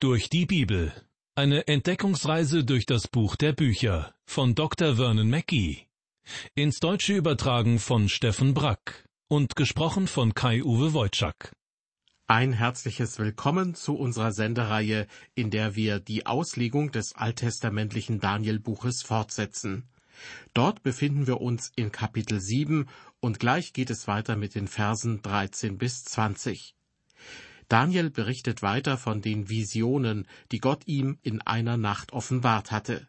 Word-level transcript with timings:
Durch 0.00 0.30
die 0.30 0.46
Bibel. 0.46 0.92
Eine 1.34 1.66
Entdeckungsreise 1.66 2.62
durch 2.62 2.86
das 2.86 3.08
Buch 3.08 3.34
der 3.34 3.52
Bücher 3.52 4.14
von 4.26 4.54
Dr. 4.54 4.94
Vernon 4.94 5.28
Mackey. 5.28 5.88
Ins 6.54 6.78
Deutsche 6.78 7.16
übertragen 7.16 7.80
von 7.80 8.08
Steffen 8.08 8.54
Brack 8.54 9.08
und 9.26 9.56
gesprochen 9.56 10.06
von 10.06 10.34
Kai-Uwe 10.34 10.94
Wojczak. 10.94 11.52
Ein 12.28 12.52
herzliches 12.52 13.18
Willkommen 13.18 13.74
zu 13.74 13.96
unserer 13.96 14.30
Sendereihe, 14.30 15.08
in 15.34 15.50
der 15.50 15.74
wir 15.74 15.98
die 15.98 16.26
Auslegung 16.26 16.92
des 16.92 17.16
alttestamentlichen 17.16 18.20
Danielbuches 18.20 19.02
fortsetzen. 19.02 19.88
Dort 20.54 20.84
befinden 20.84 21.26
wir 21.26 21.40
uns 21.40 21.72
in 21.74 21.90
Kapitel 21.90 22.40
7 22.40 22.88
und 23.18 23.40
gleich 23.40 23.72
geht 23.72 23.90
es 23.90 24.06
weiter 24.06 24.36
mit 24.36 24.54
den 24.54 24.68
Versen 24.68 25.22
13 25.22 25.76
bis 25.76 26.04
20. 26.04 26.76
Daniel 27.68 28.10
berichtet 28.10 28.62
weiter 28.62 28.96
von 28.96 29.20
den 29.20 29.48
Visionen, 29.48 30.26
die 30.52 30.58
Gott 30.58 30.86
ihm 30.86 31.18
in 31.22 31.42
einer 31.42 31.76
Nacht 31.76 32.12
offenbart 32.12 32.70
hatte. 32.70 33.06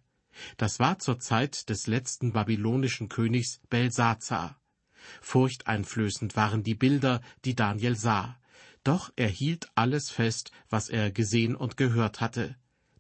Das 0.58 0.80
war 0.80 1.00
zur 1.00 1.20
Zeit 1.20 1.70
des 1.70 1.88
letzten 1.88 2.34
babylonischen 2.34 3.10
Königs 3.10 3.62
Belsazar. 3.70 4.60
Furchteinflößend 5.22 6.36
waren 6.36 6.64
die 6.64 6.76
Bilder, 6.76 7.22
die 7.46 7.56
Daniel 7.56 7.96
sah. 7.96 8.38
Doch 8.84 9.12
er 9.16 9.30
hielt 9.30 9.70
alles 9.76 10.10
fest, 10.10 10.52
was 10.70 10.90
er 10.90 11.12
gesehen 11.12 11.56
und 11.56 11.78
gehört 11.78 12.22
hatte. 12.22 12.56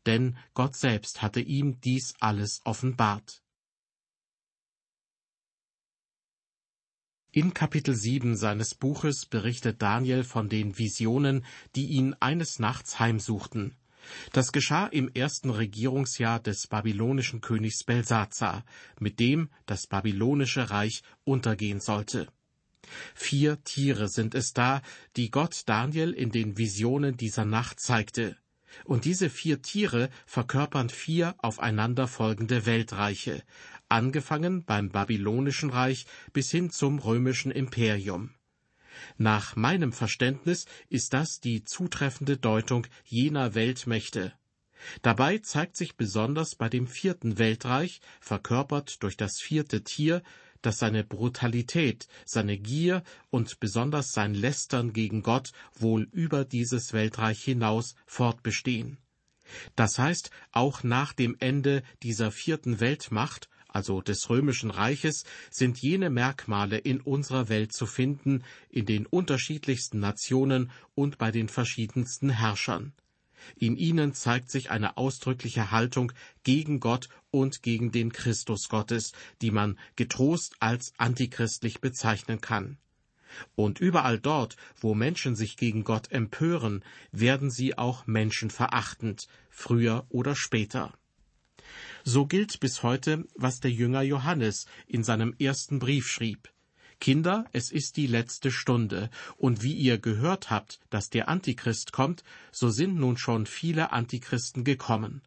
Denn 0.05 0.37
Gott 0.53 0.75
selbst 0.75 1.21
hatte 1.21 1.41
ihm 1.41 1.79
dies 1.81 2.15
alles 2.19 2.61
offenbart. 2.63 3.41
In 7.31 7.53
Kapitel 7.53 7.93
7 7.95 8.35
seines 8.35 8.73
Buches 8.73 9.27
berichtet 9.27 9.83
Daniel 9.83 10.23
von 10.23 10.49
den 10.49 10.79
Visionen, 10.79 11.45
die 11.75 11.85
ihn 11.85 12.15
eines 12.19 12.57
Nachts 12.57 12.99
heimsuchten. 12.99 13.75
Das 14.33 14.51
geschah 14.51 14.87
im 14.87 15.11
ersten 15.13 15.51
Regierungsjahr 15.51 16.39
des 16.39 16.65
babylonischen 16.65 17.39
Königs 17.39 17.83
Belsazar, 17.83 18.65
mit 18.99 19.19
dem 19.19 19.49
das 19.67 19.85
babylonische 19.85 20.71
Reich 20.71 21.03
untergehen 21.23 21.79
sollte. 21.79 22.27
Vier 23.13 23.63
Tiere 23.63 24.07
sind 24.07 24.33
es 24.33 24.53
da, 24.53 24.81
die 25.15 25.29
Gott 25.29 25.61
Daniel 25.67 26.13
in 26.13 26.31
den 26.31 26.57
Visionen 26.57 27.15
dieser 27.15 27.45
Nacht 27.45 27.79
zeigte. 27.79 28.37
Und 28.85 29.05
diese 29.05 29.29
vier 29.29 29.61
Tiere 29.61 30.09
verkörpern 30.25 30.89
vier 30.89 31.35
aufeinanderfolgende 31.39 32.65
Weltreiche, 32.65 33.43
angefangen 33.89 34.63
beim 34.63 34.89
babylonischen 34.89 35.69
Reich 35.69 36.05
bis 36.33 36.51
hin 36.51 36.69
zum 36.69 36.99
römischen 36.99 37.51
Imperium. 37.51 38.35
Nach 39.17 39.55
meinem 39.55 39.93
Verständnis 39.93 40.65
ist 40.89 41.13
das 41.13 41.39
die 41.39 41.63
zutreffende 41.63 42.37
Deutung 42.37 42.87
jener 43.05 43.55
Weltmächte. 43.55 44.33
Dabei 45.01 45.39
zeigt 45.39 45.75
sich 45.75 45.97
besonders 45.97 46.55
bei 46.55 46.69
dem 46.69 46.87
vierten 46.87 47.37
Weltreich, 47.37 48.01
verkörpert 48.21 49.03
durch 49.03 49.17
das 49.17 49.39
vierte 49.39 49.83
Tier, 49.83 50.23
dass 50.61 50.77
seine 50.77 51.03
Brutalität, 51.03 52.07
seine 52.25 52.57
Gier 52.57 53.03
und 53.29 53.59
besonders 53.59 54.11
sein 54.11 54.33
Lästern 54.33 54.93
gegen 54.93 55.21
Gott 55.21 55.51
wohl 55.73 56.07
über 56.11 56.45
dieses 56.45 56.93
Weltreich 56.93 57.43
hinaus 57.43 57.95
fortbestehen. 58.05 58.97
Das 59.75 59.97
heißt, 59.97 60.29
auch 60.51 60.83
nach 60.83 61.13
dem 61.13 61.35
Ende 61.39 61.83
dieser 62.03 62.31
vierten 62.31 62.79
Weltmacht 62.79 63.49
also 63.69 64.01
des 64.01 64.29
römischen 64.29 64.71
Reiches, 64.71 65.23
sind 65.49 65.77
jene 65.79 66.09
Merkmale 66.09 66.77
in 66.77 67.01
unserer 67.01 67.49
Welt 67.49 67.71
zu 67.71 67.85
finden, 67.85 68.43
in 68.69 68.85
den 68.85 69.05
unterschiedlichsten 69.05 69.99
Nationen 69.99 70.71
und 70.95 71.17
bei 71.17 71.31
den 71.31 71.47
verschiedensten 71.47 72.29
Herrschern. 72.29 72.93
In 73.55 73.77
ihnen 73.77 74.13
zeigt 74.13 74.51
sich 74.51 74.69
eine 74.69 74.97
ausdrückliche 74.97 75.71
Haltung 75.71 76.11
gegen 76.43 76.79
Gott 76.79 77.09
und 77.31 77.63
gegen 77.63 77.91
den 77.91 78.11
Christus 78.11 78.67
Gottes, 78.69 79.13
die 79.41 79.51
man 79.51 79.79
getrost 79.95 80.55
als 80.59 80.93
antichristlich 80.97 81.79
bezeichnen 81.79 82.41
kann. 82.41 82.77
Und 83.55 83.79
überall 83.79 84.19
dort, 84.19 84.55
wo 84.79 84.95
Menschen 84.95 85.35
sich 85.35 85.55
gegen 85.55 85.83
Gott 85.83 86.11
empören, 86.11 86.83
werden 87.11 87.51
sie 87.51 87.77
auch 87.77 88.07
menschenverachtend, 88.07 89.27
früher 89.49 90.05
oder 90.09 90.35
später. 90.35 90.98
So 92.03 92.25
gilt 92.25 92.59
bis 92.59 92.83
heute, 92.83 93.25
was 93.35 93.59
der 93.59 93.71
Jünger 93.71 94.01
Johannes 94.01 94.65
in 94.87 95.03
seinem 95.03 95.35
ersten 95.39 95.79
Brief 95.79 96.07
schrieb. 96.07 96.49
Kinder, 96.99 97.45
es 97.53 97.71
ist 97.71 97.95
die 97.95 98.07
letzte 98.07 98.51
Stunde, 98.51 99.09
und 99.37 99.63
wie 99.63 99.73
ihr 99.73 99.99
gehört 99.99 100.49
habt, 100.49 100.79
dass 100.89 101.09
der 101.09 101.29
Antichrist 101.29 101.93
kommt, 101.93 102.23
so 102.51 102.69
sind 102.69 102.95
nun 102.95 103.17
schon 103.17 103.45
viele 103.45 103.93
Antichristen 103.93 104.65
gekommen. 104.65 105.21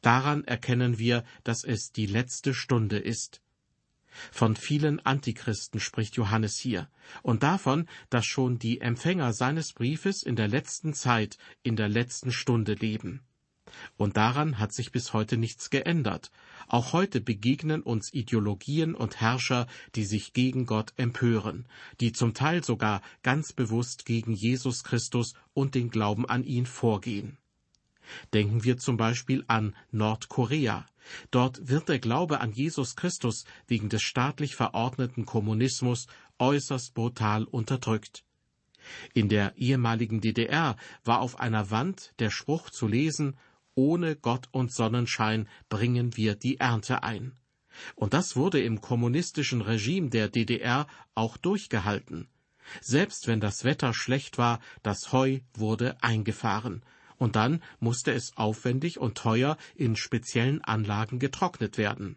Daran 0.00 0.44
erkennen 0.44 0.98
wir, 0.98 1.24
dass 1.44 1.62
es 1.62 1.92
die 1.92 2.06
letzte 2.06 2.54
Stunde 2.54 2.98
ist. 2.98 3.42
Von 4.32 4.56
vielen 4.56 4.98
Antichristen 5.00 5.78
spricht 5.78 6.16
Johannes 6.16 6.56
hier, 6.56 6.88
und 7.22 7.42
davon, 7.42 7.86
dass 8.08 8.24
schon 8.24 8.58
die 8.58 8.80
Empfänger 8.80 9.32
seines 9.34 9.72
Briefes 9.72 10.22
in 10.22 10.36
der 10.36 10.48
letzten 10.48 10.94
Zeit, 10.94 11.38
in 11.62 11.76
der 11.76 11.88
letzten 11.88 12.32
Stunde 12.32 12.74
leben. 12.74 13.20
Und 13.96 14.16
daran 14.16 14.58
hat 14.58 14.72
sich 14.72 14.92
bis 14.92 15.12
heute 15.12 15.36
nichts 15.36 15.70
geändert. 15.70 16.30
Auch 16.68 16.92
heute 16.92 17.20
begegnen 17.20 17.82
uns 17.82 18.12
Ideologien 18.12 18.94
und 18.94 19.20
Herrscher, 19.20 19.66
die 19.94 20.04
sich 20.04 20.32
gegen 20.32 20.66
Gott 20.66 20.92
empören, 20.96 21.66
die 22.00 22.12
zum 22.12 22.34
Teil 22.34 22.62
sogar 22.64 23.02
ganz 23.22 23.52
bewusst 23.52 24.04
gegen 24.04 24.32
Jesus 24.32 24.84
Christus 24.84 25.34
und 25.54 25.74
den 25.74 25.90
Glauben 25.90 26.28
an 26.28 26.44
ihn 26.44 26.66
vorgehen. 26.66 27.38
Denken 28.32 28.64
wir 28.64 28.76
zum 28.78 28.96
Beispiel 28.96 29.44
an 29.46 29.74
Nordkorea. 29.90 30.86
Dort 31.30 31.68
wird 31.68 31.88
der 31.88 31.98
Glaube 31.98 32.40
an 32.40 32.52
Jesus 32.52 32.96
Christus 32.96 33.44
wegen 33.66 33.88
des 33.88 34.02
staatlich 34.02 34.54
verordneten 34.54 35.26
Kommunismus 35.26 36.06
äußerst 36.38 36.94
brutal 36.94 37.44
unterdrückt. 37.44 38.24
In 39.12 39.28
der 39.28 39.56
ehemaligen 39.56 40.20
DDR 40.20 40.76
war 41.04 41.20
auf 41.20 41.38
einer 41.38 41.70
Wand 41.70 42.14
der 42.18 42.30
Spruch 42.30 42.70
zu 42.70 42.86
lesen 42.86 43.36
ohne 43.74 44.16
Gott 44.16 44.48
und 44.52 44.72
Sonnenschein 44.72 45.48
bringen 45.68 46.16
wir 46.16 46.34
die 46.34 46.58
Ernte 46.58 47.02
ein. 47.02 47.32
Und 47.94 48.14
das 48.14 48.36
wurde 48.36 48.60
im 48.60 48.80
kommunistischen 48.80 49.60
Regime 49.60 50.10
der 50.10 50.28
DDR 50.28 50.86
auch 51.14 51.36
durchgehalten. 51.36 52.28
Selbst 52.80 53.26
wenn 53.26 53.40
das 53.40 53.64
Wetter 53.64 53.94
schlecht 53.94 54.38
war, 54.38 54.60
das 54.82 55.12
Heu 55.12 55.40
wurde 55.54 56.02
eingefahren, 56.02 56.82
und 57.16 57.36
dann 57.36 57.62
musste 57.80 58.12
es 58.12 58.36
aufwendig 58.36 58.98
und 58.98 59.16
teuer 59.16 59.56
in 59.74 59.96
speziellen 59.96 60.62
Anlagen 60.62 61.18
getrocknet 61.18 61.76
werden. 61.78 62.16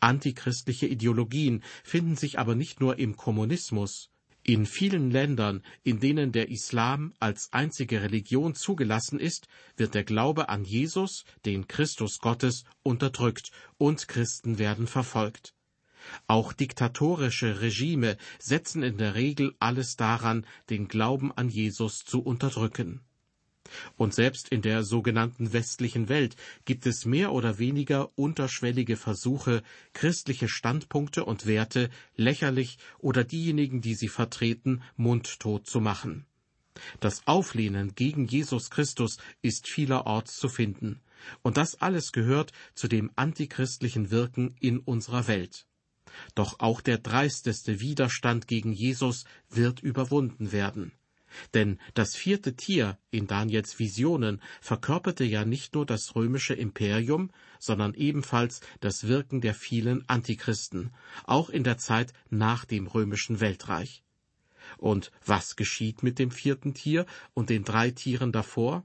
Antichristliche 0.00 0.86
Ideologien 0.86 1.62
finden 1.82 2.16
sich 2.16 2.38
aber 2.38 2.54
nicht 2.54 2.80
nur 2.80 2.98
im 2.98 3.16
Kommunismus, 3.16 4.10
in 4.44 4.66
vielen 4.66 5.10
Ländern, 5.10 5.62
in 5.82 6.00
denen 6.00 6.30
der 6.30 6.50
Islam 6.50 7.14
als 7.18 7.52
einzige 7.52 8.02
Religion 8.02 8.54
zugelassen 8.54 9.18
ist, 9.18 9.48
wird 9.76 9.94
der 9.94 10.04
Glaube 10.04 10.50
an 10.50 10.64
Jesus, 10.64 11.24
den 11.46 11.66
Christus 11.66 12.18
Gottes, 12.18 12.64
unterdrückt 12.82 13.50
und 13.78 14.06
Christen 14.06 14.58
werden 14.58 14.86
verfolgt. 14.86 15.54
Auch 16.26 16.52
diktatorische 16.52 17.62
Regime 17.62 18.18
setzen 18.38 18.82
in 18.82 18.98
der 18.98 19.14
Regel 19.14 19.54
alles 19.58 19.96
daran, 19.96 20.46
den 20.68 20.88
Glauben 20.88 21.32
an 21.32 21.48
Jesus 21.48 22.04
zu 22.04 22.20
unterdrücken. 22.20 23.00
Und 23.96 24.14
selbst 24.14 24.48
in 24.48 24.62
der 24.62 24.82
sogenannten 24.82 25.52
westlichen 25.52 26.08
Welt 26.08 26.36
gibt 26.64 26.86
es 26.86 27.04
mehr 27.04 27.32
oder 27.32 27.58
weniger 27.58 28.10
unterschwellige 28.16 28.96
Versuche, 28.96 29.62
christliche 29.92 30.48
Standpunkte 30.48 31.24
und 31.24 31.46
Werte 31.46 31.90
lächerlich 32.16 32.78
oder 32.98 33.24
diejenigen, 33.24 33.80
die 33.80 33.94
sie 33.94 34.08
vertreten, 34.08 34.82
mundtot 34.96 35.66
zu 35.66 35.80
machen. 35.80 36.26
Das 37.00 37.26
Auflehnen 37.26 37.94
gegen 37.94 38.26
Jesus 38.26 38.70
Christus 38.70 39.18
ist 39.42 39.68
vielerorts 39.68 40.36
zu 40.36 40.48
finden, 40.48 41.00
und 41.42 41.56
das 41.56 41.80
alles 41.80 42.12
gehört 42.12 42.52
zu 42.74 42.88
dem 42.88 43.10
antichristlichen 43.14 44.10
Wirken 44.10 44.56
in 44.60 44.78
unserer 44.78 45.28
Welt. 45.28 45.66
Doch 46.34 46.60
auch 46.60 46.80
der 46.80 46.98
dreisteste 46.98 47.80
Widerstand 47.80 48.46
gegen 48.46 48.72
Jesus 48.72 49.24
wird 49.48 49.80
überwunden 49.80 50.52
werden. 50.52 50.92
Denn 51.52 51.78
das 51.94 52.16
vierte 52.16 52.54
Tier 52.54 52.98
in 53.10 53.26
Daniels 53.26 53.78
Visionen 53.78 54.40
verkörperte 54.60 55.24
ja 55.24 55.44
nicht 55.44 55.74
nur 55.74 55.86
das 55.86 56.14
römische 56.14 56.54
Imperium, 56.54 57.30
sondern 57.58 57.94
ebenfalls 57.94 58.60
das 58.80 59.06
Wirken 59.06 59.40
der 59.40 59.54
vielen 59.54 60.08
Antichristen, 60.08 60.92
auch 61.24 61.48
in 61.48 61.64
der 61.64 61.78
Zeit 61.78 62.12
nach 62.30 62.64
dem 62.64 62.86
römischen 62.86 63.40
Weltreich. 63.40 64.02
Und 64.78 65.10
was 65.24 65.56
geschieht 65.56 66.02
mit 66.02 66.18
dem 66.18 66.30
vierten 66.30 66.74
Tier 66.74 67.06
und 67.34 67.50
den 67.50 67.64
drei 67.64 67.90
Tieren 67.90 68.32
davor? 68.32 68.84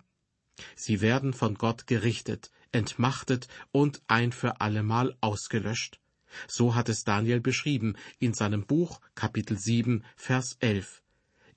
Sie 0.75 1.01
werden 1.01 1.34
von 1.34 1.56
Gott 1.56 1.88
gerichtet, 1.88 2.51
entmachtet 2.72 3.48
und 3.72 4.01
ein 4.07 4.31
für 4.31 4.62
allemal 4.62 5.16
ausgelöscht. 5.22 6.00
So 6.48 6.75
hat 6.75 6.90
es 6.90 7.04
Daniel 7.04 7.40
beschrieben 7.40 7.96
in 8.19 8.34
seinem 8.34 8.66
Buch 8.66 9.01
Kapitel 9.16 9.57
7, 9.57 10.04
Vers 10.16 10.57
11. 10.60 11.01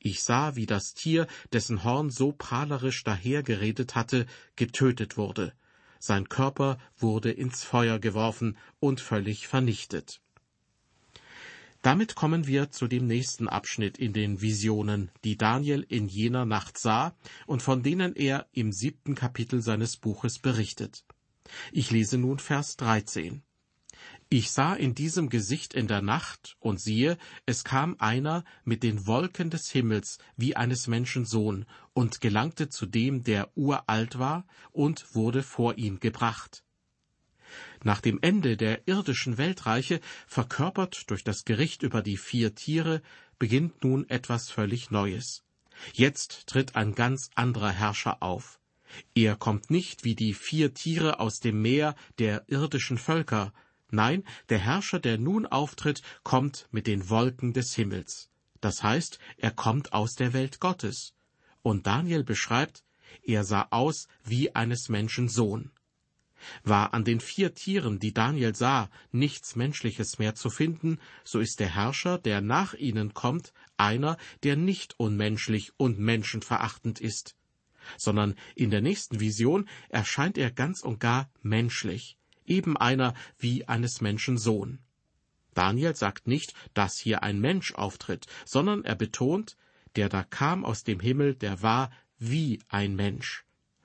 Ich 0.05 0.23
sah, 0.25 0.57
wie 0.57 0.67
das 0.67 0.95
Tier, 0.95 1.29
dessen 1.53 1.85
Horn 1.85 2.11
so 2.11 2.33
prahlerisch 2.33 3.05
dahergeredet 3.05 3.95
hatte, 3.95 4.27
getötet 4.57 5.17
wurde. 5.17 5.53
Sein 6.01 6.29
Körper 6.29 6.79
wurde 6.99 7.31
ins 7.31 7.63
Feuer 7.63 8.01
geworfen 8.01 8.57
und 8.81 9.01
völlig 9.01 9.47
vernichtet. 9.47 10.21
Damit 11.83 12.17
kommen 12.17 12.49
wir 12.49 12.73
zu 12.73 12.89
dem 12.89 13.07
nächsten 13.07 13.49
Abschnitt 13.49 13.97
in 13.99 14.13
den 14.13 14.41
Visionen, 14.41 15.13
die 15.23 15.37
Daniel 15.37 15.87
in 15.89 16.09
jener 16.09 16.47
Nacht 16.47 16.79
sah 16.79 17.15
und 17.47 17.63
von 17.63 17.85
denen 17.85 18.17
er 18.17 18.49
im 18.53 18.73
siebten 18.73 19.15
Kapitel 19.15 19.63
seines 19.63 19.97
Buches 19.97 20.41
berichtet. 20.41 21.05
Ich 21.71 21.93
lese 21.93 22.19
nun 22.19 22.41
Vers 22.41 22.77
13. 22.77 23.43
Ich 24.34 24.50
sah 24.50 24.73
in 24.73 24.94
diesem 24.94 25.29
Gesicht 25.29 25.75
in 25.75 25.88
der 25.88 26.00
Nacht, 26.00 26.56
und 26.58 26.81
siehe, 26.81 27.19
es 27.44 27.64
kam 27.64 27.96
einer 27.99 28.44
mit 28.64 28.82
den 28.82 29.06
Wolken 29.06 29.50
des 29.50 29.70
Himmels 29.70 30.17
wie 30.38 30.56
eines 30.56 30.87
Menschen 30.87 31.26
Sohn, 31.26 31.67
und 31.93 32.23
gelangte 32.23 32.70
zu 32.70 32.87
dem, 32.87 33.25
der 33.25 33.55
uralt 33.58 34.19
war, 34.19 34.46
und 34.70 35.14
wurde 35.14 35.43
vor 35.43 35.76
ihn 35.76 36.00
gebracht. 36.00 36.64
Nach 37.84 38.00
dem 38.00 38.20
Ende 38.23 38.56
der 38.56 38.88
irdischen 38.88 39.37
Weltreiche, 39.37 40.00
verkörpert 40.26 41.11
durch 41.11 41.25
das 41.25 41.44
Gericht 41.44 41.82
über 41.82 42.00
die 42.00 42.17
vier 42.17 42.55
Tiere, 42.55 43.02
beginnt 43.38 43.84
nun 43.84 44.08
etwas 44.08 44.49
völlig 44.49 44.90
Neues. 44.90 45.44
Jetzt 45.93 46.46
tritt 46.46 46.75
ein 46.75 46.94
ganz 46.94 47.29
anderer 47.34 47.73
Herrscher 47.73 48.23
auf. 48.23 48.58
Er 49.14 49.37
kommt 49.37 49.70
nicht 49.70 50.05
wie 50.05 50.14
die 50.14 50.32
vier 50.32 50.73
Tiere 50.73 51.20
aus 51.20 51.40
dem 51.40 51.61
Meer 51.61 51.94
der 52.19 52.49
irdischen 52.49 52.96
Völker, 52.96 53.52
nein, 53.93 54.25
der 54.49 54.59
Herrscher, 54.59 54.99
der 54.99 55.19
nun 55.19 55.47
auftritt, 55.47 56.03
kommt 56.23 56.69
mit 56.71 56.87
den 56.87 57.09
Wolken 57.09 57.53
des 57.53 57.75
Himmels. 57.75 58.31
Das 58.61 58.83
heißt, 58.83 59.19
er 59.39 59.50
kommt 59.50 59.93
aus 59.93 60.15
der 60.15 60.33
Welt 60.33 60.61
Gottes. 60.61 61.15
Und 61.62 61.87
Daniel 61.87 62.25
beschreibt, 62.25 62.85
er 63.23 63.44
sah 63.44 63.69
aus 63.71 64.09
wie 64.25 64.55
eines 64.55 64.89
Menschen 64.89 65.29
Sohn. 65.29 65.71
War 66.65 66.93
an 66.93 67.05
den 67.05 67.21
vier 67.21 67.55
Tieren, 67.55 68.00
die 68.00 68.12
Daniel 68.12 68.55
sah, 68.55 68.91
nichts 69.12 69.55
Menschliches 69.55 70.19
mehr 70.19 70.35
zu 70.35 70.50
finden, 70.50 70.99
so 71.25 71.39
ist 71.39 71.61
der 71.61 71.73
Herrscher, 71.75 72.19
der 72.19 72.41
nach 72.41 72.75
ihnen 72.75 73.15
kommt, 73.15 73.53
einer, 73.77 74.17
der 74.43 74.56
nicht 74.56 74.99
unmenschlich 74.99 75.73
und 75.77 75.99
menschenverachtend 75.99 77.00
ist, 77.00 77.37
sondern 77.97 78.35
in 78.55 78.71
der 78.71 78.81
nächsten 78.81 79.21
Vision 79.21 79.69
erscheint 79.89 80.39
er 80.39 80.50
ganz 80.50 80.83
und 80.83 81.00
gar 81.00 81.31
menschlich, 81.43 82.17
eben 82.53 82.77
einer 82.77 83.15
wie 83.39 83.67
eines 83.67 84.01
Menschen 84.03 84.37
Sohn. 84.37 84.79
Daniel 85.55 85.97
sagt 85.97 86.27
nicht, 86.27 86.55
dass 86.75 86.99
hier 86.99 87.23
ein 87.23 87.41
Mensch 87.41 87.75
auftritt, 87.75 88.27
sondern 88.45 88.85
er 88.85 88.95
betont, 88.95 89.57
der 89.97 90.09
da 90.09 90.23
kam 90.23 90.65
aus 90.65 90.85
dem 90.85 91.01
Himmel, 91.01 91.35
der 91.35 91.63
war 91.63 91.91
wie 92.19 92.61
ein 92.69 92.95
Mensch. 92.95 93.45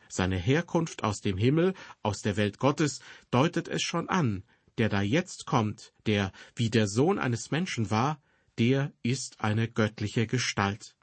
Seine 0.10 0.38
Herkunft 0.38 1.04
aus 1.04 1.20
dem 1.22 1.38
Himmel, 1.38 1.74
aus 2.02 2.22
der 2.22 2.38
Welt 2.38 2.60
Gottes, 2.60 3.00
deutet 3.32 3.68
es 3.68 3.82
schon 3.82 4.08
an. 4.10 4.44
Der 4.78 4.90
da 4.90 5.02
jetzt 5.02 5.46
kommt, 5.46 5.92
der 6.06 6.32
wie 6.56 6.70
der 6.70 6.88
Sohn 6.88 7.20
eines 7.20 7.52
Menschen 7.52 7.90
war, 7.90 8.22
der 8.58 8.94
ist 9.04 9.42
eine 9.42 9.68
göttliche 9.68 10.28
Gestalt. 10.28 10.96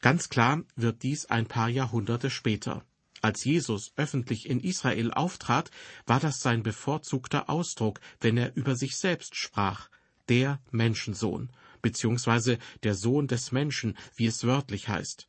Ganz 0.00 0.28
klar 0.28 0.62
wird 0.76 1.02
dies 1.02 1.26
ein 1.26 1.46
paar 1.46 1.68
Jahrhunderte 1.68 2.30
später. 2.30 2.84
Als 3.20 3.44
Jesus 3.44 3.92
öffentlich 3.96 4.48
in 4.48 4.60
Israel 4.60 5.12
auftrat, 5.12 5.70
war 6.06 6.20
das 6.20 6.40
sein 6.40 6.62
bevorzugter 6.62 7.50
Ausdruck, 7.50 8.00
wenn 8.20 8.36
er 8.36 8.56
über 8.56 8.76
sich 8.76 8.96
selbst 8.96 9.36
sprach, 9.36 9.90
der 10.28 10.60
Menschensohn, 10.70 11.50
beziehungsweise 11.82 12.58
der 12.82 12.94
Sohn 12.94 13.26
des 13.26 13.52
Menschen, 13.52 13.96
wie 14.16 14.26
es 14.26 14.44
wörtlich 14.44 14.88
heißt. 14.88 15.28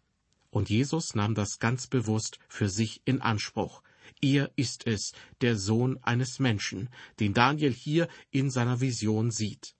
Und 0.51 0.69
Jesus 0.69 1.15
nahm 1.15 1.35
das 1.35 1.59
ganz 1.59 1.87
bewusst 1.87 2.39
für 2.47 2.69
sich 2.69 3.01
in 3.05 3.21
Anspruch. 3.21 3.81
Er 4.21 4.51
ist 4.55 4.85
es, 4.87 5.13
der 5.41 5.57
Sohn 5.57 5.97
eines 6.03 6.39
Menschen, 6.39 6.89
den 7.19 7.33
Daniel 7.33 7.73
hier 7.73 8.07
in 8.29 8.49
seiner 8.51 8.79
Vision 8.79 9.31
sieht. 9.31 9.75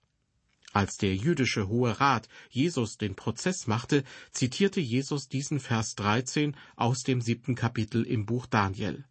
Als 0.72 0.96
der 0.96 1.14
jüdische 1.14 1.68
Hohe 1.68 2.00
Rat 2.00 2.28
Jesus 2.48 2.96
den 2.96 3.14
Prozess 3.14 3.66
machte, 3.66 4.04
zitierte 4.30 4.80
Jesus 4.80 5.28
diesen 5.28 5.60
Vers 5.60 5.94
13 5.96 6.56
aus 6.76 7.02
dem 7.02 7.20
siebten 7.20 7.54
Kapitel 7.54 8.04
im 8.04 8.24
Buch 8.24 8.46
Daniel. 8.46 9.04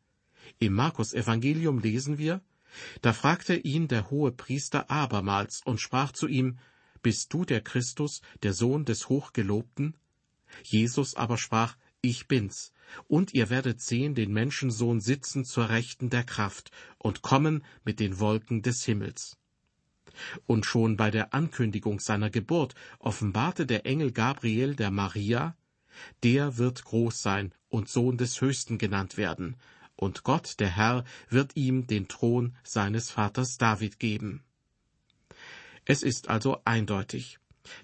Im 0.58 0.74
Markus 0.74 1.14
Evangelium 1.14 1.80
lesen 1.80 2.18
wir, 2.18 2.42
da 3.02 3.14
fragte 3.14 3.56
ihn 3.56 3.88
der 3.88 4.10
hohe 4.10 4.32
Priester 4.32 4.90
abermals 4.90 5.62
und 5.64 5.80
sprach 5.80 6.12
zu 6.14 6.28
ihm, 6.28 6.58
Bist 7.04 7.34
du 7.34 7.46
der 7.46 7.62
Christus, 7.62 8.22
der 8.44 8.54
Sohn 8.54 8.86
des 8.86 9.10
Hochgelobten? 9.10 9.96
Jesus 10.64 11.16
aber 11.16 11.38
sprach, 11.38 11.78
Ich 12.02 12.28
bin's, 12.28 12.74
und 13.08 13.34
ihr 13.34 13.50
werdet 13.50 13.82
sehen 13.82 14.16
den 14.16 14.34
Menschensohn 14.34 15.00
sitzen 15.00 15.46
zur 15.46 15.70
Rechten 15.70 16.10
der 16.10 16.24
Kraft 16.24 16.72
und 16.98 17.22
kommen 17.22 17.64
mit 17.84 18.00
den 18.00 18.20
Wolken 18.20 18.62
des 18.62 18.84
Himmels. 18.84 19.38
Und 20.46 20.66
schon 20.66 20.98
bei 20.98 21.12
der 21.12 21.34
Ankündigung 21.34 22.00
seiner 22.00 22.30
Geburt 22.30 22.76
offenbarte 23.00 23.66
der 23.66 23.86
Engel 23.86 24.12
Gabriel 24.12 24.76
der 24.76 24.92
Maria, 24.92 25.56
der 26.24 26.58
wird 26.58 26.84
groß 26.84 27.22
sein 27.22 27.54
und 27.70 27.90
Sohn 27.90 28.18
des 28.18 28.42
Höchsten 28.42 28.78
genannt 28.78 29.18
werden, 29.18 29.58
und 29.96 30.24
Gott, 30.24 30.60
der 30.60 30.76
Herr, 30.76 31.04
wird 31.30 31.56
ihm 31.56 31.86
den 31.86 32.08
Thron 32.08 32.56
seines 32.64 33.12
Vaters 33.12 33.58
David 33.58 34.00
geben. 34.00 34.44
Es 35.86 36.02
ist 36.02 36.28
also 36.28 36.62
eindeutig. 36.66 37.38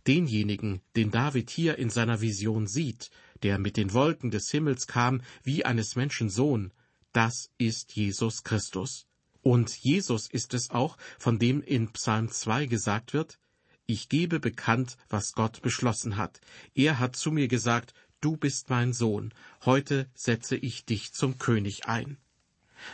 Denjenigen, 0.08 0.82
den 0.96 1.12
David 1.12 1.52
hier 1.52 1.78
in 1.78 1.92
seiner 1.92 2.20
Vision 2.20 2.66
sieht, 2.66 3.12
der 3.44 3.60
mit 3.60 3.78
den 3.78 3.94
Wolken 3.94 4.32
des 4.32 4.50
Himmels 4.50 4.88
kam 4.88 5.22
wie 5.44 5.64
eines 5.64 5.96
Menschen 5.96 6.30
Sohn, 6.30 6.72
das 7.12 7.52
ist 7.60 7.96
Jesus 7.96 8.44
Christus. 8.44 9.06
Und 9.48 9.78
Jesus 9.78 10.28
ist 10.28 10.54
es 10.54 10.72
auch, 10.72 10.98
von 11.18 11.40
dem 11.40 11.62
in 11.62 11.94
Psalm 11.94 12.30
2 12.30 12.66
gesagt 12.66 13.14
wird, 13.14 13.40
ich 13.86 14.10
gebe 14.10 14.42
bekannt, 14.42 14.98
was 15.08 15.32
Gott 15.32 15.62
beschlossen 15.62 16.18
hat. 16.18 16.42
Er 16.76 17.00
hat 17.00 17.16
zu 17.16 17.32
mir 17.32 17.48
gesagt, 17.48 17.94
du 18.20 18.36
bist 18.36 18.70
mein 18.70 18.92
Sohn, 18.92 19.34
heute 19.64 20.10
setze 20.14 20.58
ich 20.58 20.84
dich 20.84 21.14
zum 21.14 21.38
König 21.38 21.86
ein. 21.86 22.18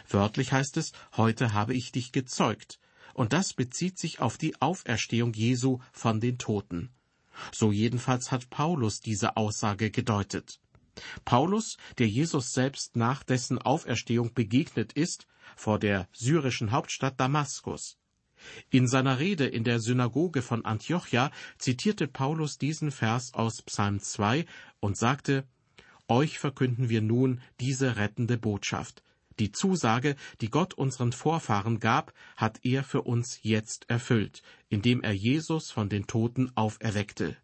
Wörtlich 0.08 0.52
heißt 0.52 0.78
es, 0.78 0.92
heute 1.18 1.54
habe 1.54 1.74
ich 1.74 1.92
dich 1.92 2.12
gezeugt, 2.12 2.80
und 3.16 3.34
das 3.34 3.56
bezieht 3.56 3.98
sich 3.98 4.20
auf 4.20 4.38
die 4.38 4.62
Auferstehung 4.62 5.34
Jesu 5.34 5.80
von 5.92 6.20
den 6.20 6.38
Toten. 6.38 6.92
So 7.52 7.72
jedenfalls 7.72 8.30
hat 8.30 8.52
Paulus 8.52 9.00
diese 9.00 9.38
Aussage 9.38 9.90
gedeutet. 9.90 10.60
Paulus, 11.26 11.78
der 11.98 12.08
Jesus 12.08 12.54
selbst 12.54 12.96
nach 12.96 13.24
dessen 13.24 13.58
Auferstehung 13.58 14.34
begegnet 14.34 14.94
ist, 14.94 15.28
vor 15.56 15.80
der 15.80 16.08
syrischen 16.14 16.72
Hauptstadt 16.72 17.20
Damaskus. 17.20 17.98
In 18.70 18.88
seiner 18.88 19.20
Rede 19.20 19.46
in 19.46 19.64
der 19.64 19.80
Synagoge 19.80 20.42
von 20.42 20.66
Antiochia 20.66 21.32
zitierte 21.58 22.08
Paulus 22.08 22.58
diesen 22.58 22.92
Vers 22.92 23.34
aus 23.34 23.62
Psalm 23.62 24.00
2 24.00 24.46
und 24.80 24.98
sagte, 24.98 25.46
Euch 26.08 26.38
verkünden 26.38 26.90
wir 26.90 27.02
nun 27.02 27.42
diese 27.60 27.96
rettende 27.96 28.38
Botschaft. 28.38 29.04
Die 29.40 29.52
Zusage, 29.52 30.16
die 30.42 30.50
Gott 30.50 30.74
unseren 30.74 31.12
Vorfahren 31.12 31.80
gab, 31.80 32.14
hat 32.36 32.60
er 32.64 32.84
für 32.84 33.02
uns 33.02 33.40
jetzt 33.42 33.90
erfüllt, 33.90 34.44
indem 34.70 35.02
er 35.02 35.14
Jesus 35.14 35.72
von 35.72 35.90
den 35.90 36.06
Toten 36.06 36.52
auferweckte. 36.56 37.38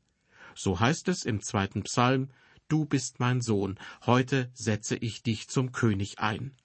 So 0.55 0.79
heißt 0.79 1.07
es 1.07 1.23
im 1.23 1.41
zweiten 1.41 1.83
Psalm, 1.83 2.29
Du 2.69 2.85
bist 2.85 3.19
mein 3.19 3.41
Sohn, 3.41 3.79
heute 4.05 4.51
setze 4.53 4.95
ich 4.95 5.23
dich 5.23 5.49
zum 5.49 5.71
König 5.71 6.19
ein. 6.19 6.55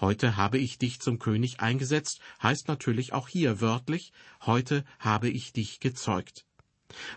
Heute 0.00 0.36
habe 0.36 0.56
ich 0.56 0.78
dich 0.78 1.00
zum 1.00 1.18
König 1.18 1.58
eingesetzt, 1.58 2.20
heißt 2.40 2.68
natürlich 2.68 3.12
auch 3.12 3.26
hier 3.26 3.60
wörtlich, 3.60 4.12
heute 4.42 4.84
habe 5.00 5.28
ich 5.28 5.52
dich 5.52 5.80
gezeugt. 5.80 6.46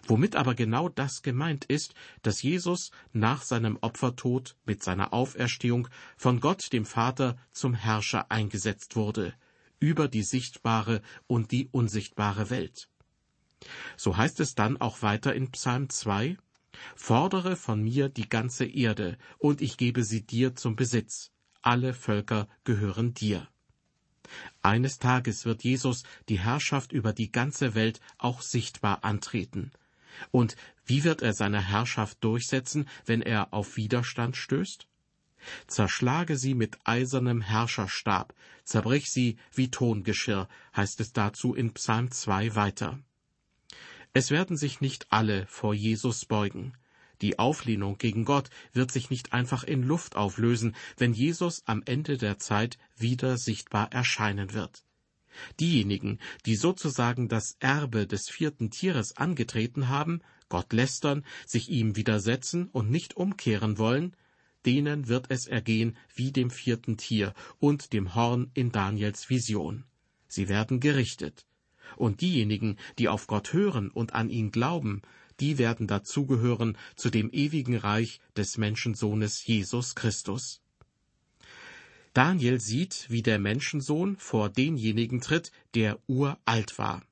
Womit 0.08 0.36
aber 0.36 0.56
genau 0.56 0.90
das 0.90 1.22
gemeint 1.22 1.66
ist, 1.66 1.94
dass 2.24 2.42
Jesus 2.42 2.90
nach 3.14 3.44
seinem 3.44 3.78
Opfertod 3.82 4.56
mit 4.66 4.82
seiner 4.84 5.14
Auferstehung 5.14 5.88
von 6.18 6.40
Gott 6.40 6.74
dem 6.74 6.86
Vater 6.86 7.38
zum 7.52 7.76
Herrscher 7.76 8.32
eingesetzt 8.32 8.96
wurde, 8.96 9.36
über 9.80 10.08
die 10.08 10.24
sichtbare 10.24 11.04
und 11.28 11.52
die 11.52 11.68
unsichtbare 11.72 12.50
Welt. 12.50 12.90
So 13.98 14.18
heißt 14.18 14.40
es 14.40 14.56
dann 14.56 14.82
auch 14.82 15.04
weiter 15.04 15.36
in 15.36 15.52
Psalm 15.52 15.92
2, 15.92 16.38
Fordere 16.96 17.56
von 17.56 17.82
mir 17.82 18.10
die 18.10 18.30
ganze 18.30 18.66
Erde, 18.66 19.18
und 19.38 19.62
ich 19.62 19.78
gebe 19.78 20.04
sie 20.04 20.26
dir 20.26 20.56
zum 20.56 20.76
Besitz. 20.76 21.32
Alle 21.62 21.94
Völker 21.94 22.48
gehören 22.64 23.14
dir. 23.14 23.48
Eines 24.62 25.00
Tages 25.00 25.46
wird 25.46 25.64
Jesus 25.64 26.04
die 26.30 26.40
Herrschaft 26.40 26.92
über 26.92 27.14
die 27.14 27.32
ganze 27.32 27.76
Welt 27.76 28.00
auch 28.18 28.42
sichtbar 28.42 29.04
antreten. 29.04 29.72
Und 30.32 30.56
wie 30.86 31.04
wird 31.04 31.22
er 31.22 31.34
seine 31.34 31.62
Herrschaft 31.62 32.24
durchsetzen, 32.24 32.88
wenn 33.06 33.22
er 33.22 33.54
auf 33.54 33.78
Widerstand 33.78 34.38
stößt? 34.38 34.88
Zerschlage 35.68 36.36
sie 36.36 36.54
mit 36.54 36.78
eisernem 36.84 37.42
Herrscherstab, 37.42 38.34
zerbrich 38.64 39.10
sie 39.10 39.38
wie 39.54 39.72
Tongeschirr, 39.72 40.50
heißt 40.76 41.00
es 41.00 41.14
dazu 41.14 41.54
in 41.56 41.74
Psalm 41.74 42.12
2 42.12 42.56
weiter. 42.56 43.00
Es 44.14 44.32
werden 44.32 44.58
sich 44.58 44.82
nicht 44.82 45.12
alle 45.12 45.46
vor 45.48 45.74
Jesus 45.74 46.26
beugen. 46.26 46.74
Die 47.22 47.38
Auflehnung 47.38 47.98
gegen 47.98 48.26
Gott 48.26 48.50
wird 48.72 48.92
sich 48.92 49.10
nicht 49.10 49.34
einfach 49.34 49.64
in 49.64 49.84
Luft 49.84 50.16
auflösen, 50.16 50.76
wenn 50.98 51.14
Jesus 51.14 51.64
am 51.66 51.84
Ende 51.86 52.18
der 52.18 52.40
Zeit 52.40 52.78
wieder 52.96 53.38
sichtbar 53.38 53.92
erscheinen 53.92 54.54
wird. 54.54 54.84
Diejenigen, 55.60 56.20
die 56.46 56.56
sozusagen 56.56 57.28
das 57.28 57.56
Erbe 57.60 58.08
des 58.08 58.30
vierten 58.30 58.72
Tieres 58.72 59.16
angetreten 59.18 59.90
haben, 59.90 60.22
Gott 60.48 60.74
lästern, 60.74 61.24
sich 61.46 61.70
ihm 61.70 61.96
widersetzen 61.96 62.68
und 62.70 62.90
nicht 62.90 63.16
umkehren 63.16 63.78
wollen, 63.78 64.16
denen 64.66 65.08
wird 65.08 65.28
es 65.30 65.46
ergehen 65.46 65.98
wie 66.16 66.32
dem 66.32 66.50
vierten 66.50 66.98
Tier 66.98 67.34
und 67.60 67.94
dem 67.94 68.16
Horn 68.16 68.50
in 68.54 68.72
Daniels 68.72 69.30
Vision. 69.30 69.86
Sie 70.28 70.50
werden 70.50 70.80
gerichtet. 70.80 71.46
Und 72.00 72.22
diejenigen, 72.22 72.78
die 72.98 73.10
auf 73.10 73.28
Gott 73.28 73.52
hören 73.52 73.92
und 73.92 74.14
an 74.14 74.30
ihn 74.30 74.52
glauben, 74.52 75.02
die 75.42 75.58
werden 75.58 75.86
dazugehören 75.86 76.78
zu 76.96 77.10
dem 77.10 77.30
ewigen 77.30 77.76
Reich 77.76 78.22
des 78.38 78.58
Menschensohnes 78.58 79.46
Jesus 79.46 79.96
Christus. 79.96 80.62
Daniel 82.14 82.62
sieht, 82.62 83.06
wie 83.10 83.22
der 83.22 83.38
Menschensohn 83.38 84.16
vor 84.16 84.50
denjenigen 84.50 85.20
tritt, 85.20 85.52
der 85.76 86.00
uralt 86.08 86.78
war. 86.78 87.04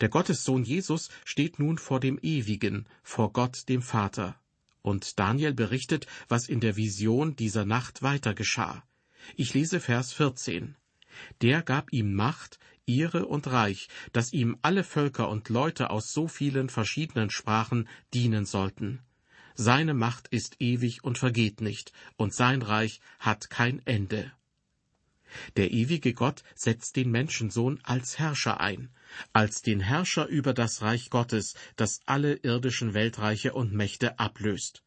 Der 0.00 0.08
Gottessohn 0.08 0.64
Jesus 0.64 1.08
steht 1.24 1.60
nun 1.60 1.78
vor 1.78 2.00
dem 2.00 2.18
Ewigen, 2.20 2.86
vor 3.04 3.32
Gott 3.32 3.68
dem 3.68 3.80
Vater. 3.80 4.40
Und 4.82 5.20
Daniel 5.20 5.54
berichtet, 5.54 6.08
was 6.26 6.48
in 6.48 6.58
der 6.58 6.76
Vision 6.76 7.36
dieser 7.36 7.64
Nacht 7.64 8.02
weiter 8.02 8.34
geschah. 8.34 8.82
Ich 9.36 9.54
lese 9.54 9.78
Vers 9.78 10.12
14. 10.12 10.74
Der 11.42 11.62
gab 11.62 11.92
ihm 11.92 12.14
Macht, 12.14 12.58
Ehre 12.86 13.26
und 13.26 13.48
Reich, 13.48 13.88
dass 14.12 14.32
ihm 14.32 14.56
alle 14.62 14.84
Völker 14.84 15.28
und 15.28 15.48
Leute 15.48 15.90
aus 15.90 16.12
so 16.12 16.28
vielen 16.28 16.68
verschiedenen 16.68 17.30
Sprachen 17.30 17.88
dienen 18.14 18.46
sollten. 18.46 19.00
Seine 19.54 19.94
Macht 19.94 20.28
ist 20.28 20.60
ewig 20.60 21.02
und 21.02 21.18
vergeht 21.18 21.60
nicht, 21.60 21.92
und 22.16 22.32
sein 22.32 22.62
Reich 22.62 23.00
hat 23.18 23.50
kein 23.50 23.84
Ende. 23.86 24.30
Der 25.56 25.72
ewige 25.72 26.14
Gott 26.14 26.44
setzt 26.54 26.94
den 26.96 27.10
Menschensohn 27.10 27.80
als 27.82 28.18
Herrscher 28.18 28.60
ein, 28.60 28.90
als 29.32 29.62
den 29.62 29.80
Herrscher 29.80 30.26
über 30.26 30.54
das 30.54 30.82
Reich 30.82 31.10
Gottes, 31.10 31.54
das 31.74 32.00
alle 32.06 32.34
irdischen 32.34 32.94
Weltreiche 32.94 33.52
und 33.52 33.72
Mächte 33.72 34.18
ablöst. 34.18 34.84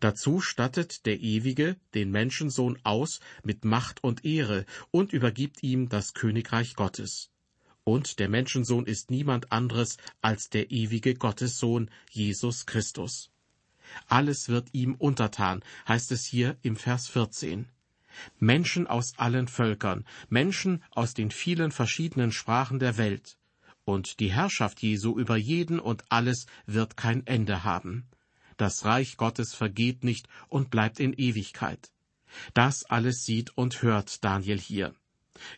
Dazu 0.00 0.40
stattet 0.40 1.04
der 1.04 1.20
Ewige 1.20 1.76
den 1.94 2.10
Menschensohn 2.10 2.78
aus 2.84 3.20
mit 3.42 3.64
Macht 3.64 4.02
und 4.02 4.24
Ehre 4.24 4.64
und 4.90 5.12
übergibt 5.12 5.62
ihm 5.62 5.88
das 5.88 6.14
Königreich 6.14 6.74
Gottes. 6.74 7.30
Und 7.84 8.18
der 8.18 8.30
Menschensohn 8.30 8.86
ist 8.86 9.10
niemand 9.10 9.52
anderes 9.52 9.98
als 10.22 10.48
der 10.48 10.70
ewige 10.70 11.14
Gottessohn 11.14 11.90
Jesus 12.10 12.64
Christus. 12.64 13.30
Alles 14.08 14.48
wird 14.48 14.68
ihm 14.72 14.94
untertan, 14.94 15.62
heißt 15.86 16.10
es 16.12 16.24
hier 16.24 16.56
im 16.62 16.76
Vers 16.76 17.08
14. 17.08 17.68
Menschen 18.38 18.86
aus 18.86 19.18
allen 19.18 19.48
Völkern, 19.48 20.06
Menschen 20.28 20.82
aus 20.92 21.14
den 21.14 21.30
vielen 21.30 21.72
verschiedenen 21.72 22.32
Sprachen 22.32 22.78
der 22.78 22.96
Welt. 22.96 23.36
Und 23.84 24.18
die 24.20 24.32
Herrschaft 24.32 24.80
Jesu 24.80 25.18
über 25.18 25.36
jeden 25.36 25.78
und 25.78 26.04
alles 26.08 26.46
wird 26.64 26.96
kein 26.96 27.26
Ende 27.26 27.64
haben. 27.64 28.08
Das 28.56 28.84
Reich 28.84 29.18
Gottes 29.18 29.52
vergeht 29.52 30.04
nicht 30.04 30.26
und 30.48 30.70
bleibt 30.70 31.00
in 31.00 31.12
Ewigkeit. 31.12 31.90
Das 32.54 32.84
alles 32.84 33.24
sieht 33.24 33.56
und 33.58 33.82
hört 33.82 34.24
Daniel 34.24 34.58
hier. 34.58 34.94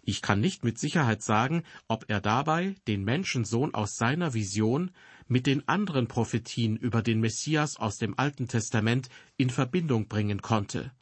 Ich 0.03 0.23
kann 0.23 0.41
nicht 0.41 0.65
mit 0.65 0.79
Sicherheit 0.79 1.23
sagen, 1.23 1.63
ob 1.89 2.07
er 2.09 2.21
dabei 2.21 2.77
den 2.87 3.05
Menschensohn 3.05 3.75
aus 3.75 3.97
seiner 3.97 4.35
Vision 4.35 4.91
mit 5.29 5.47
den 5.47 5.67
anderen 5.69 6.09
Prophetien 6.09 6.77
über 6.77 7.03
den 7.03 7.21
Messias 7.21 7.77
aus 7.77 7.99
dem 7.99 8.19
Alten 8.19 8.49
Testament 8.49 9.09
in 9.37 9.51
Verbindung 9.51 10.09
bringen 10.09 10.41
konnte. 10.41 10.93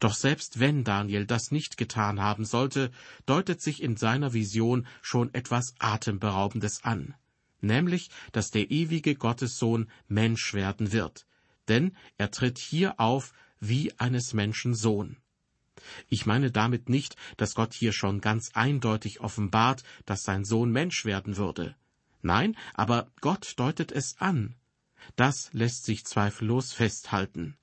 Doch 0.00 0.14
selbst 0.14 0.60
wenn 0.60 0.84
Daniel 0.84 1.26
das 1.26 1.50
nicht 1.50 1.76
getan 1.76 2.20
haben 2.20 2.44
sollte, 2.44 2.90
deutet 3.26 3.60
sich 3.60 3.82
in 3.82 3.96
seiner 3.96 4.32
Vision 4.32 4.86
schon 5.00 5.34
etwas 5.34 5.74
Atemberaubendes 5.78 6.84
an, 6.84 7.14
nämlich, 7.60 8.10
dass 8.30 8.50
der 8.50 8.70
ewige 8.70 9.16
Gottessohn 9.16 9.90
Mensch 10.06 10.54
werden 10.54 10.92
wird, 10.92 11.26
denn 11.68 11.96
er 12.16 12.30
tritt 12.30 12.58
hier 12.58 13.00
auf 13.00 13.32
wie 13.58 13.92
eines 13.98 14.32
Menschen 14.34 14.74
Sohn. 14.74 15.16
Ich 16.08 16.26
meine 16.26 16.50
damit 16.50 16.88
nicht, 16.88 17.16
dass 17.36 17.54
Gott 17.54 17.74
hier 17.74 17.92
schon 17.92 18.20
ganz 18.20 18.50
eindeutig 18.54 19.20
offenbart, 19.20 19.82
dass 20.06 20.22
sein 20.22 20.44
Sohn 20.44 20.70
Mensch 20.70 21.04
werden 21.04 21.36
würde. 21.36 21.74
Nein, 22.22 22.56
aber 22.74 23.10
Gott 23.20 23.54
deutet 23.56 23.92
es 23.92 24.16
an. 24.18 24.54
Das 25.16 25.50
lässt 25.52 25.84
sich 25.84 26.04
zweifellos 26.04 26.72
festhalten. 26.72 27.56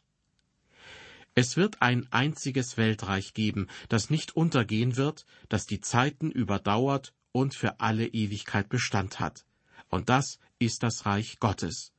Es 1.35 1.55
wird 1.55 1.81
ein 1.81 2.11
einziges 2.11 2.75
Weltreich 2.75 3.33
geben, 3.33 3.67
das 3.87 4.09
nicht 4.09 4.35
untergehen 4.35 4.97
wird, 4.97 5.25
das 5.47 5.65
die 5.65 5.79
Zeiten 5.79 6.31
überdauert 6.31 7.13
und 7.31 7.55
für 7.55 7.79
alle 7.79 8.07
Ewigkeit 8.07 8.67
Bestand 8.67 9.19
hat. 9.19 9.45
Und 9.87 10.09
das 10.09 10.39
ist 10.57 10.83
das 10.83 11.05
Reich 11.05 11.39
Gottes. 11.39 11.93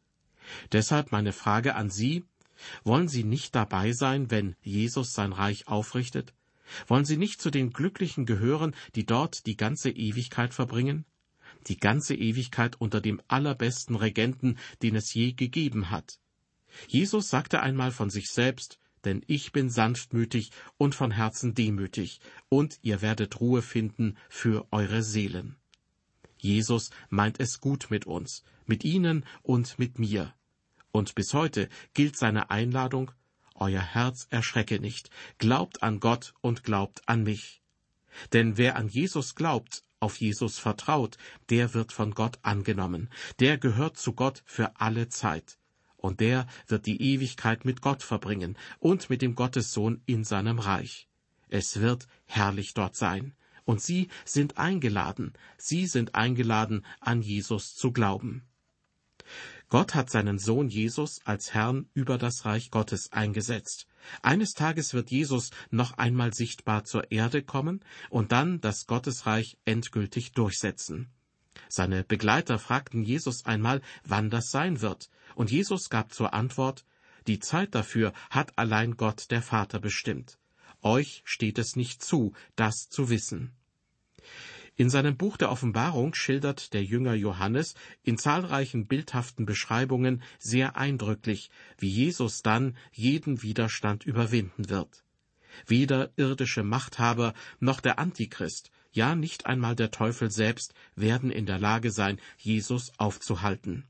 Deshalb 0.72 1.12
meine 1.12 1.32
Frage 1.32 1.74
an 1.74 1.90
Sie, 1.90 2.24
wollen 2.84 3.08
Sie 3.08 3.24
nicht 3.24 3.54
dabei 3.54 3.92
sein, 3.92 4.30
wenn 4.30 4.56
Jesus 4.62 5.12
sein 5.12 5.32
Reich 5.32 5.68
aufrichtet? 5.68 6.34
Wollen 6.86 7.04
Sie 7.04 7.16
nicht 7.16 7.40
zu 7.40 7.50
den 7.50 7.72
Glücklichen 7.72 8.26
gehören, 8.26 8.74
die 8.94 9.04
dort 9.04 9.46
die 9.46 9.56
ganze 9.56 9.90
Ewigkeit 9.90 10.54
verbringen? 10.54 11.04
Die 11.66 11.78
ganze 11.78 12.14
Ewigkeit 12.14 12.80
unter 12.80 13.00
dem 13.00 13.20
allerbesten 13.28 13.96
Regenten, 13.96 14.58
den 14.82 14.96
es 14.96 15.12
je 15.12 15.32
gegeben 15.32 15.90
hat. 15.90 16.18
Jesus 16.86 17.28
sagte 17.28 17.60
einmal 17.60 17.90
von 17.90 18.10
sich 18.10 18.30
selbst, 18.30 18.78
denn 19.04 19.22
ich 19.26 19.52
bin 19.52 19.70
sanftmütig 19.70 20.52
und 20.76 20.94
von 20.94 21.10
Herzen 21.10 21.54
demütig, 21.54 22.20
und 22.48 22.78
ihr 22.82 23.02
werdet 23.02 23.40
Ruhe 23.40 23.62
finden 23.62 24.16
für 24.28 24.66
eure 24.70 25.02
Seelen. 25.02 25.56
Jesus 26.38 26.90
meint 27.08 27.40
es 27.40 27.60
gut 27.60 27.88
mit 27.90 28.06
uns, 28.06 28.44
mit 28.66 28.84
Ihnen 28.84 29.24
und 29.42 29.78
mit 29.78 29.98
mir. 29.98 30.34
Und 30.92 31.14
bis 31.14 31.34
heute 31.34 31.68
gilt 31.94 32.16
seine 32.16 32.50
Einladung, 32.50 33.12
Euer 33.54 33.82
Herz 33.82 34.26
erschrecke 34.30 34.80
nicht, 34.80 35.10
glaubt 35.36 35.82
an 35.82 36.00
Gott 36.00 36.32
und 36.40 36.64
glaubt 36.64 37.06
an 37.06 37.24
mich. 37.24 37.60
Denn 38.32 38.56
wer 38.56 38.76
an 38.76 38.88
Jesus 38.88 39.34
glaubt, 39.34 39.84
auf 40.00 40.16
Jesus 40.16 40.58
vertraut, 40.58 41.18
der 41.50 41.74
wird 41.74 41.92
von 41.92 42.12
Gott 42.12 42.38
angenommen, 42.42 43.10
der 43.38 43.58
gehört 43.58 43.98
zu 43.98 44.14
Gott 44.14 44.42
für 44.46 44.80
alle 44.80 45.08
Zeit, 45.08 45.58
und 45.98 46.20
der 46.20 46.46
wird 46.66 46.86
die 46.86 47.02
Ewigkeit 47.02 47.66
mit 47.66 47.82
Gott 47.82 48.02
verbringen 48.02 48.56
und 48.78 49.10
mit 49.10 49.20
dem 49.20 49.34
Gottessohn 49.34 50.02
in 50.06 50.24
seinem 50.24 50.58
Reich. 50.58 51.06
Es 51.50 51.80
wird 51.80 52.08
herrlich 52.24 52.72
dort 52.72 52.96
sein, 52.96 53.34
und 53.66 53.82
Sie 53.82 54.08
sind 54.24 54.56
eingeladen, 54.56 55.34
Sie 55.58 55.86
sind 55.86 56.14
eingeladen, 56.14 56.86
an 57.00 57.20
Jesus 57.20 57.74
zu 57.74 57.92
glauben. 57.92 58.49
Gott 59.70 59.94
hat 59.94 60.10
seinen 60.10 60.40
Sohn 60.40 60.68
Jesus 60.68 61.20
als 61.24 61.54
Herrn 61.54 61.88
über 61.94 62.18
das 62.18 62.44
Reich 62.44 62.72
Gottes 62.72 63.12
eingesetzt. 63.12 63.86
Eines 64.20 64.52
Tages 64.52 64.94
wird 64.94 65.12
Jesus 65.12 65.50
noch 65.70 65.96
einmal 65.96 66.34
sichtbar 66.34 66.82
zur 66.84 67.12
Erde 67.12 67.42
kommen 67.44 67.84
und 68.10 68.32
dann 68.32 68.60
das 68.60 68.86
Gottesreich 68.86 69.58
endgültig 69.64 70.32
durchsetzen. 70.32 71.08
Seine 71.68 72.02
Begleiter 72.02 72.58
fragten 72.58 73.04
Jesus 73.04 73.44
einmal, 73.44 73.80
wann 74.04 74.28
das 74.28 74.50
sein 74.50 74.80
wird, 74.80 75.08
und 75.36 75.52
Jesus 75.52 75.88
gab 75.88 76.12
zur 76.12 76.34
Antwort, 76.34 76.84
die 77.28 77.38
Zeit 77.38 77.76
dafür 77.76 78.12
hat 78.28 78.58
allein 78.58 78.96
Gott 78.96 79.30
der 79.30 79.42
Vater 79.42 79.78
bestimmt. 79.78 80.38
Euch 80.82 81.22
steht 81.24 81.58
es 81.58 81.76
nicht 81.76 82.02
zu, 82.02 82.32
das 82.56 82.88
zu 82.88 83.08
wissen. 83.08 83.52
In 84.80 84.88
seinem 84.88 85.14
Buch 85.14 85.36
der 85.36 85.50
Offenbarung 85.50 86.14
schildert 86.14 86.72
der 86.72 86.82
Jünger 86.82 87.12
Johannes 87.12 87.74
in 88.02 88.16
zahlreichen 88.16 88.86
bildhaften 88.86 89.44
Beschreibungen 89.44 90.22
sehr 90.38 90.74
eindrücklich, 90.74 91.50
wie 91.76 91.90
Jesus 91.90 92.40
dann 92.40 92.78
jeden 92.90 93.42
Widerstand 93.42 94.06
überwinden 94.06 94.70
wird. 94.70 95.04
Weder 95.66 96.12
irdische 96.16 96.62
Machthaber 96.62 97.34
noch 97.58 97.82
der 97.82 97.98
Antichrist, 97.98 98.70
ja 98.90 99.14
nicht 99.14 99.44
einmal 99.44 99.76
der 99.76 99.90
Teufel 99.90 100.30
selbst 100.30 100.72
werden 100.96 101.30
in 101.30 101.44
der 101.44 101.58
Lage 101.58 101.90
sein, 101.90 102.18
Jesus 102.38 102.90
aufzuhalten. 102.96 103.84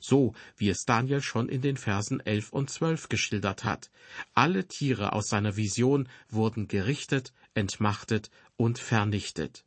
So 0.00 0.32
wie 0.56 0.70
es 0.70 0.86
Daniel 0.86 1.20
schon 1.20 1.50
in 1.50 1.60
den 1.60 1.76
Versen 1.76 2.20
elf 2.20 2.54
und 2.54 2.70
zwölf 2.70 3.10
geschildert 3.10 3.64
hat. 3.64 3.90
Alle 4.32 4.66
Tiere 4.66 5.12
aus 5.12 5.28
seiner 5.28 5.58
Vision 5.58 6.08
wurden 6.30 6.68
gerichtet, 6.68 7.34
entmachtet 7.52 8.30
und 8.56 8.78
vernichtet. 8.78 9.66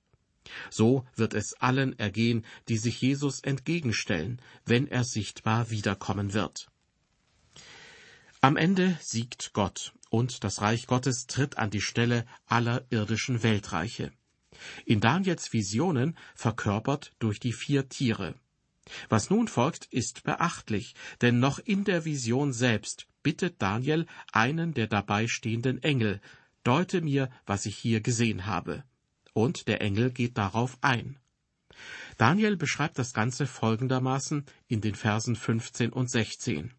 So 0.69 1.05
wird 1.15 1.33
es 1.33 1.53
allen 1.55 1.97
ergehen, 1.99 2.45
die 2.67 2.77
sich 2.77 3.01
Jesus 3.01 3.41
entgegenstellen, 3.41 4.41
wenn 4.65 4.87
er 4.87 5.03
sichtbar 5.03 5.69
wiederkommen 5.69 6.33
wird. 6.33 6.69
Am 8.41 8.55
Ende 8.55 8.97
siegt 9.01 9.53
Gott, 9.53 9.93
und 10.09 10.43
das 10.43 10.61
Reich 10.61 10.87
Gottes 10.87 11.27
tritt 11.27 11.57
an 11.57 11.69
die 11.69 11.81
Stelle 11.81 12.25
aller 12.45 12.85
irdischen 12.89 13.43
Weltreiche. 13.43 14.11
In 14.85 14.99
Daniels 14.99 15.53
Visionen 15.53 16.17
verkörpert 16.35 17.13
durch 17.19 17.39
die 17.39 17.53
vier 17.53 17.89
Tiere. 17.89 18.35
Was 19.07 19.29
nun 19.29 19.47
folgt, 19.47 19.85
ist 19.85 20.23
beachtlich, 20.23 20.95
denn 21.21 21.39
noch 21.39 21.59
in 21.59 21.83
der 21.83 22.05
Vision 22.05 22.53
selbst 22.53 23.07
bittet 23.23 23.61
Daniel 23.61 24.05
einen 24.31 24.73
der 24.73 24.87
dabei 24.87 25.27
stehenden 25.27 25.83
Engel, 25.83 26.21
deute 26.63 27.01
mir, 27.01 27.29
was 27.45 27.65
ich 27.65 27.77
hier 27.77 28.01
gesehen 28.01 28.45
habe. 28.45 28.83
Und 29.33 29.67
der 29.67 29.81
Engel 29.81 30.11
geht 30.11 30.37
darauf 30.37 30.77
ein. 30.81 31.17
Daniel 32.17 32.57
beschreibt 32.57 32.99
das 32.99 33.13
Ganze 33.13 33.47
folgendermaßen 33.47 34.45
in 34.67 34.81
den 34.81 34.95
Versen 34.95 35.35
15 35.35 35.91
und 35.93 36.09
16. 36.09 36.73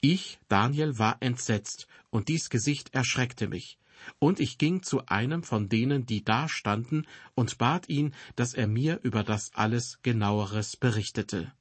Ich, 0.00 0.38
Daniel, 0.48 0.98
war 0.98 1.16
entsetzt, 1.20 1.88
und 2.10 2.28
dies 2.28 2.50
Gesicht 2.50 2.94
erschreckte 2.94 3.48
mich. 3.48 3.78
Und 4.18 4.40
ich 4.40 4.58
ging 4.58 4.82
zu 4.82 5.06
einem 5.06 5.42
von 5.42 5.68
denen, 5.68 6.06
die 6.06 6.24
da 6.24 6.48
standen, 6.48 7.06
und 7.34 7.58
bat 7.58 7.88
ihn, 7.88 8.14
dass 8.36 8.54
er 8.54 8.66
mir 8.66 9.00
über 9.02 9.24
das 9.24 9.52
alles 9.54 9.98
genaueres 10.02 10.76
berichtete. 10.76 11.52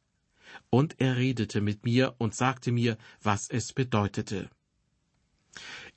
Und 0.69 0.99
er 0.99 1.17
redete 1.17 1.61
mit 1.61 1.85
mir 1.85 2.15
und 2.17 2.35
sagte 2.35 2.71
mir, 2.71 2.97
was 3.21 3.49
es 3.49 3.73
bedeutete. 3.73 4.49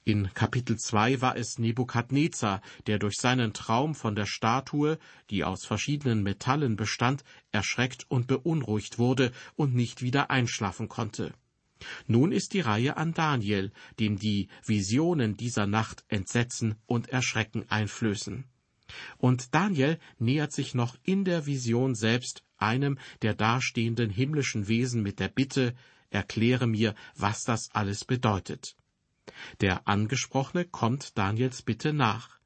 In 0.06 0.28
Kapitel 0.34 0.78
2 0.78 1.23
war 1.23 1.34
es 1.34 1.58
Nebukadnezar, 1.58 2.61
der 2.87 2.99
durch 2.99 3.16
seinen 3.16 3.54
Traum 3.54 3.94
von 3.94 4.14
der 4.14 4.26
Statue, 4.26 4.99
die 5.30 5.44
aus 5.44 5.64
verschiedenen 5.64 6.23
Metallen 6.23 6.76
bestand, 6.76 7.25
erschreckt 7.52 8.04
und 8.11 8.26
beunruhigt 8.26 8.99
wurde 8.99 9.32
und 9.56 9.75
nicht 9.75 10.02
wieder 10.02 10.30
einschlafen 10.30 10.88
konnte. 10.88 11.32
Nun 12.06 12.32
ist 12.32 12.52
die 12.52 12.61
Reihe 12.61 12.99
an 12.99 13.14
Daniel, 13.14 13.73
dem 13.99 14.18
die 14.18 14.49
Visionen 14.62 15.38
dieser 15.38 15.66
Nacht 15.66 16.04
Entsetzen 16.08 16.75
und 16.84 17.08
Erschrecken 17.08 17.64
einflößen. 17.70 18.44
Und 19.16 19.54
Daniel 19.54 19.99
nähert 20.18 20.52
sich 20.52 20.75
noch 20.75 20.99
in 21.02 21.25
der 21.25 21.46
Vision 21.46 21.94
selbst 21.94 22.44
einem 22.58 22.99
der 23.23 23.34
dastehenden 23.34 24.11
himmlischen 24.11 24.68
Wesen 24.68 25.02
mit 25.02 25.18
der 25.18 25.28
Bitte, 25.28 25.75
erkläre 26.11 26.66
mir, 26.66 26.94
was 27.16 27.44
das 27.44 27.70
alles 27.73 28.04
bedeutet. 28.04 28.76
Der 29.61 29.88
Angesprochene 29.88 30.64
kommt 30.64 31.16
Daniels 31.19 31.62
Bitte 31.62 31.93
nach. 31.93 32.38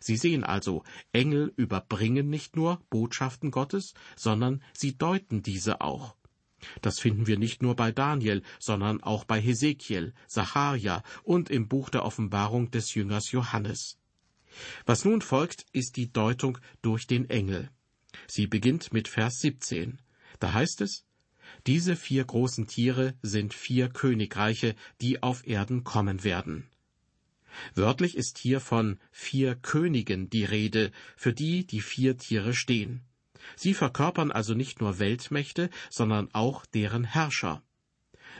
Sie 0.00 0.16
sehen 0.16 0.44
also, 0.44 0.82
Engel 1.12 1.52
überbringen 1.56 2.30
nicht 2.30 2.56
nur 2.56 2.80
Botschaften 2.88 3.50
Gottes, 3.50 3.94
sondern 4.16 4.62
sie 4.72 4.96
deuten 4.96 5.42
diese 5.42 5.80
auch. 5.80 6.16
Das 6.82 6.98
finden 6.98 7.26
wir 7.26 7.38
nicht 7.38 7.62
nur 7.62 7.76
bei 7.76 7.92
Daniel, 7.92 8.42
sondern 8.58 9.02
auch 9.02 9.24
bei 9.24 9.40
Hesekiel, 9.40 10.14
Sacharja 10.26 11.02
und 11.22 11.50
im 11.50 11.68
Buch 11.68 11.90
der 11.90 12.04
Offenbarung 12.04 12.70
des 12.70 12.94
Jüngers 12.94 13.30
Johannes. 13.30 13.98
Was 14.84 15.04
nun 15.04 15.22
folgt, 15.22 15.66
ist 15.72 15.96
die 15.96 16.12
Deutung 16.12 16.58
durch 16.82 17.06
den 17.06 17.30
Engel. 17.30 17.70
Sie 18.26 18.46
beginnt 18.46 18.92
mit 18.92 19.08
Vers 19.08 19.38
17. 19.40 20.00
Da 20.38 20.52
heißt 20.52 20.80
es, 20.80 21.04
diese 21.66 21.96
vier 21.96 22.24
großen 22.24 22.66
Tiere 22.66 23.14
sind 23.22 23.54
vier 23.54 23.88
Königreiche, 23.88 24.74
die 25.00 25.22
auf 25.22 25.46
Erden 25.46 25.84
kommen 25.84 26.24
werden. 26.24 26.66
Wörtlich 27.74 28.16
ist 28.16 28.38
hier 28.38 28.60
von 28.60 28.98
vier 29.10 29.54
Königen 29.54 30.30
die 30.30 30.44
Rede, 30.44 30.92
für 31.16 31.32
die 31.32 31.66
die 31.66 31.80
vier 31.80 32.16
Tiere 32.16 32.54
stehen. 32.54 33.02
Sie 33.56 33.74
verkörpern 33.74 34.30
also 34.30 34.54
nicht 34.54 34.80
nur 34.80 34.98
Weltmächte, 34.98 35.70
sondern 35.88 36.28
auch 36.32 36.66
deren 36.66 37.04
Herrscher. 37.04 37.62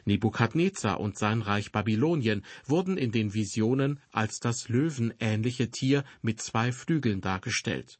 Nebukadnezar 0.05 1.00
und 1.00 1.19
sein 1.19 1.43
Reich 1.43 1.73
Babylonien 1.73 2.45
wurden 2.64 2.97
in 2.97 3.12
den 3.12 3.35
Visionen 3.35 4.00
als 4.12 4.40
das 4.40 4.69
löwenähnliche 4.69 5.71
Tier 5.71 6.05
mit 6.23 6.40
zwei 6.40 6.73
Flügeln 6.73 7.21
dargestellt. 7.21 7.99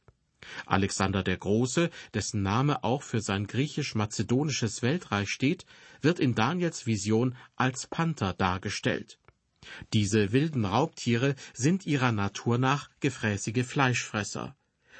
Alexander 0.65 1.23
der 1.23 1.37
Große, 1.37 1.89
dessen 2.13 2.41
Name 2.41 2.83
auch 2.83 3.03
für 3.03 3.21
sein 3.21 3.47
griechisch-mazedonisches 3.47 4.81
Weltreich 4.81 5.29
steht, 5.29 5.65
wird 6.01 6.19
in 6.19 6.35
Daniels 6.35 6.85
Vision 6.85 7.35
als 7.55 7.87
Panther 7.87 8.33
dargestellt. 8.33 9.19
Diese 9.93 10.31
wilden 10.31 10.65
Raubtiere 10.65 11.35
sind 11.53 11.85
ihrer 11.85 12.11
Natur 12.11 12.57
nach 12.57 12.89
gefräßige 12.99 13.65
Fleischfresser. 13.65 14.55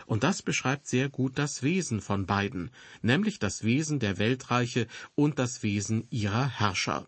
Und 0.06 0.24
das 0.24 0.42
beschreibt 0.42 0.88
sehr 0.88 1.10
gut 1.10 1.38
das 1.38 1.64
Wesen 1.64 2.02
von 2.02 2.26
beiden, 2.26 2.72
nämlich 3.02 3.40
das 3.40 3.64
Wesen 3.64 4.00
der 4.00 4.18
Weltreiche 4.18 4.88
und 5.16 5.40
das 5.40 5.64
Wesen 5.64 6.08
ihrer 6.10 6.48
Herrscher. 6.48 7.08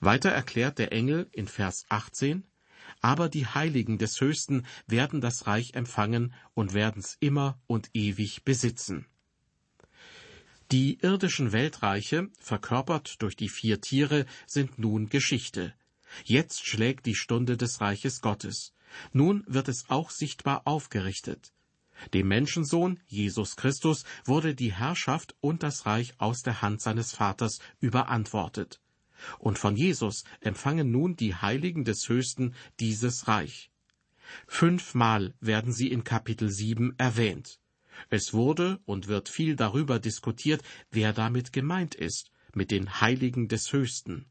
Weiter 0.00 0.30
erklärt 0.30 0.78
der 0.78 0.92
Engel 0.92 1.28
in 1.32 1.46
Vers 1.46 1.84
18, 1.88 2.44
aber 3.02 3.28
die 3.28 3.46
Heiligen 3.46 3.98
des 3.98 4.20
Höchsten 4.20 4.64
werden 4.86 5.20
das 5.20 5.46
Reich 5.46 5.74
empfangen 5.74 6.32
und 6.54 6.72
werden's 6.72 7.16
immer 7.20 7.60
und 7.66 7.90
ewig 7.92 8.44
besitzen. 8.44 9.06
Die 10.70 10.98
irdischen 11.02 11.52
Weltreiche, 11.52 12.30
verkörpert 12.38 13.20
durch 13.20 13.36
die 13.36 13.50
vier 13.50 13.82
Tiere, 13.82 14.24
sind 14.46 14.78
nun 14.78 15.10
Geschichte. 15.10 15.74
Jetzt 16.24 16.64
schlägt 16.64 17.04
die 17.04 17.14
Stunde 17.14 17.58
des 17.58 17.80
Reiches 17.82 18.22
Gottes. 18.22 18.72
Nun 19.12 19.44
wird 19.46 19.68
es 19.68 19.90
auch 19.90 20.10
sichtbar 20.10 20.62
aufgerichtet. 20.66 21.52
Dem 22.14 22.28
Menschensohn, 22.28 23.00
Jesus 23.06 23.56
Christus, 23.56 24.04
wurde 24.24 24.54
die 24.54 24.72
Herrschaft 24.72 25.34
und 25.40 25.62
das 25.62 25.86
Reich 25.86 26.14
aus 26.18 26.42
der 26.42 26.62
Hand 26.62 26.80
seines 26.80 27.12
Vaters 27.12 27.58
überantwortet. 27.80 28.80
Und 29.38 29.58
von 29.58 29.76
Jesus 29.76 30.24
empfangen 30.40 30.90
nun 30.90 31.16
die 31.16 31.34
Heiligen 31.34 31.84
des 31.84 32.08
Höchsten 32.08 32.54
dieses 32.80 33.28
Reich. 33.28 33.70
Fünfmal 34.46 35.34
werden 35.40 35.72
sie 35.72 35.88
in 35.88 36.04
Kapitel 36.04 36.48
7 36.48 36.94
erwähnt. 36.98 37.58
Es 38.08 38.32
wurde 38.32 38.80
und 38.84 39.08
wird 39.08 39.28
viel 39.28 39.56
darüber 39.56 39.98
diskutiert, 39.98 40.62
wer 40.90 41.12
damit 41.12 41.52
gemeint 41.52 41.94
ist, 41.94 42.30
mit 42.54 42.70
den 42.70 43.00
Heiligen 43.00 43.48
des 43.48 43.72
Höchsten. 43.72 44.26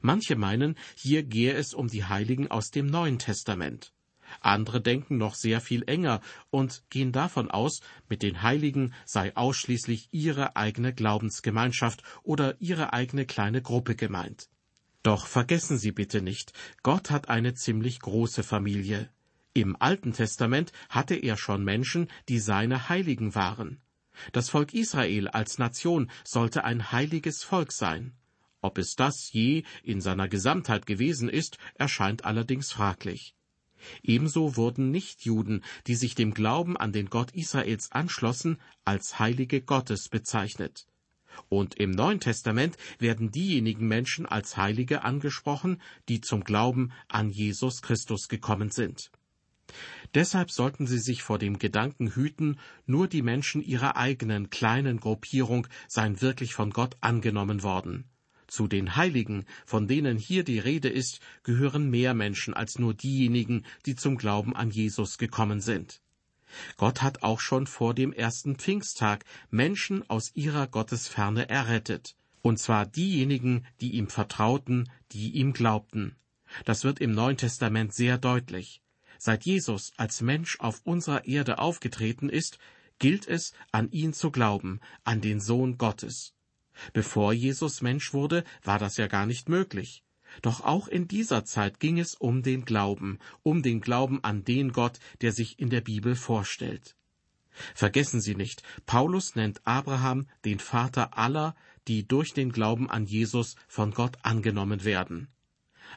Manche 0.00 0.36
meinen, 0.36 0.76
hier 0.96 1.22
gehe 1.22 1.52
es 1.52 1.74
um 1.74 1.88
die 1.88 2.04
Heiligen 2.04 2.50
aus 2.50 2.70
dem 2.70 2.86
Neuen 2.86 3.18
Testament. 3.18 3.92
Andere 4.40 4.80
denken 4.80 5.16
noch 5.16 5.34
sehr 5.34 5.60
viel 5.60 5.82
enger 5.86 6.20
und 6.50 6.82
gehen 6.90 7.12
davon 7.12 7.50
aus, 7.50 7.80
mit 8.08 8.22
den 8.22 8.42
Heiligen 8.42 8.94
sei 9.04 9.36
ausschließlich 9.36 10.08
ihre 10.12 10.56
eigene 10.56 10.92
Glaubensgemeinschaft 10.94 12.02
oder 12.22 12.60
ihre 12.60 12.92
eigene 12.92 13.26
kleine 13.26 13.62
Gruppe 13.62 13.94
gemeint. 13.94 14.48
Doch 15.02 15.26
vergessen 15.26 15.78
Sie 15.78 15.92
bitte 15.92 16.20
nicht, 16.20 16.52
Gott 16.82 17.10
hat 17.10 17.28
eine 17.28 17.54
ziemlich 17.54 18.00
große 18.00 18.42
Familie. 18.42 19.08
Im 19.54 19.76
Alten 19.80 20.12
Testament 20.12 20.72
hatte 20.88 21.14
er 21.14 21.36
schon 21.36 21.64
Menschen, 21.64 22.08
die 22.28 22.40
seine 22.40 22.88
Heiligen 22.88 23.34
waren. 23.34 23.80
Das 24.32 24.50
Volk 24.50 24.74
Israel 24.74 25.28
als 25.28 25.58
Nation 25.58 26.10
sollte 26.24 26.64
ein 26.64 26.90
heiliges 26.90 27.42
Volk 27.42 27.72
sein. 27.72 28.16
Ob 28.62 28.78
es 28.78 28.96
das 28.96 29.30
je 29.32 29.62
in 29.84 30.00
seiner 30.00 30.28
Gesamtheit 30.28 30.86
gewesen 30.86 31.28
ist, 31.28 31.58
erscheint 31.74 32.24
allerdings 32.24 32.72
fraglich. 32.72 33.35
Ebenso 34.02 34.56
wurden 34.56 34.90
Nichtjuden, 34.90 35.64
die 35.86 35.94
sich 35.94 36.14
dem 36.14 36.34
Glauben 36.34 36.76
an 36.76 36.92
den 36.92 37.10
Gott 37.10 37.32
Israels 37.32 37.92
anschlossen, 37.92 38.58
als 38.84 39.18
Heilige 39.18 39.60
Gottes 39.62 40.08
bezeichnet. 40.08 40.86
Und 41.48 41.74
im 41.74 41.90
Neuen 41.90 42.20
Testament 42.20 42.76
werden 42.98 43.30
diejenigen 43.30 43.86
Menschen 43.88 44.26
als 44.26 44.56
Heilige 44.56 45.04
angesprochen, 45.04 45.80
die 46.08 46.20
zum 46.20 46.44
Glauben 46.44 46.92
an 47.08 47.30
Jesus 47.30 47.82
Christus 47.82 48.28
gekommen 48.28 48.70
sind. 48.70 49.10
Deshalb 50.14 50.50
sollten 50.50 50.86
Sie 50.86 50.98
sich 50.98 51.22
vor 51.22 51.38
dem 51.38 51.58
Gedanken 51.58 52.14
hüten, 52.14 52.58
nur 52.86 53.08
die 53.08 53.22
Menschen 53.22 53.62
ihrer 53.62 53.96
eigenen 53.96 54.48
kleinen 54.50 55.00
Gruppierung 55.00 55.66
seien 55.88 56.20
wirklich 56.20 56.54
von 56.54 56.70
Gott 56.70 56.96
angenommen 57.00 57.62
worden. 57.62 58.08
Zu 58.46 58.68
den 58.68 58.96
Heiligen, 58.96 59.44
von 59.64 59.88
denen 59.88 60.18
hier 60.18 60.44
die 60.44 60.58
Rede 60.58 60.88
ist, 60.88 61.20
gehören 61.42 61.90
mehr 61.90 62.14
Menschen 62.14 62.54
als 62.54 62.78
nur 62.78 62.94
diejenigen, 62.94 63.64
die 63.86 63.96
zum 63.96 64.16
Glauben 64.16 64.54
an 64.54 64.70
Jesus 64.70 65.18
gekommen 65.18 65.60
sind. 65.60 66.00
Gott 66.76 67.02
hat 67.02 67.22
auch 67.22 67.40
schon 67.40 67.66
vor 67.66 67.92
dem 67.94 68.12
ersten 68.12 68.56
Pfingsttag 68.56 69.24
Menschen 69.50 70.08
aus 70.08 70.30
ihrer 70.34 70.66
Gottesferne 70.68 71.48
errettet, 71.48 72.16
und 72.42 72.58
zwar 72.58 72.86
diejenigen, 72.86 73.66
die 73.80 73.92
ihm 73.92 74.08
vertrauten, 74.08 74.88
die 75.12 75.30
ihm 75.32 75.52
glaubten. 75.52 76.14
Das 76.64 76.84
wird 76.84 77.00
im 77.00 77.12
Neuen 77.12 77.36
Testament 77.36 77.92
sehr 77.92 78.18
deutlich. 78.18 78.80
Seit 79.18 79.44
Jesus 79.44 79.92
als 79.96 80.20
Mensch 80.20 80.60
auf 80.60 80.82
unserer 80.84 81.26
Erde 81.26 81.58
aufgetreten 81.58 82.28
ist, 82.28 82.58
gilt 82.98 83.26
es, 83.26 83.52
an 83.72 83.90
ihn 83.90 84.12
zu 84.12 84.30
glauben, 84.30 84.80
an 85.04 85.20
den 85.20 85.40
Sohn 85.40 85.78
Gottes. 85.78 86.35
Bevor 86.92 87.32
Jesus 87.32 87.82
Mensch 87.82 88.12
wurde, 88.12 88.44
war 88.62 88.78
das 88.78 88.96
ja 88.96 89.06
gar 89.06 89.26
nicht 89.26 89.48
möglich. 89.48 90.02
Doch 90.42 90.60
auch 90.60 90.88
in 90.88 91.08
dieser 91.08 91.44
Zeit 91.44 91.80
ging 91.80 91.98
es 91.98 92.14
um 92.14 92.42
den 92.42 92.64
Glauben, 92.64 93.18
um 93.42 93.62
den 93.62 93.80
Glauben 93.80 94.22
an 94.22 94.44
den 94.44 94.72
Gott, 94.72 94.98
der 95.20 95.32
sich 95.32 95.58
in 95.58 95.70
der 95.70 95.80
Bibel 95.80 96.14
vorstellt. 96.14 96.96
Vergessen 97.74 98.20
Sie 98.20 98.34
nicht, 98.34 98.62
Paulus 98.84 99.34
nennt 99.34 99.66
Abraham 99.66 100.26
den 100.44 100.58
Vater 100.58 101.16
aller, 101.16 101.56
die 101.88 102.06
durch 102.06 102.34
den 102.34 102.52
Glauben 102.52 102.90
an 102.90 103.06
Jesus 103.06 103.56
von 103.66 103.92
Gott 103.92 104.18
angenommen 104.22 104.84
werden. 104.84 105.28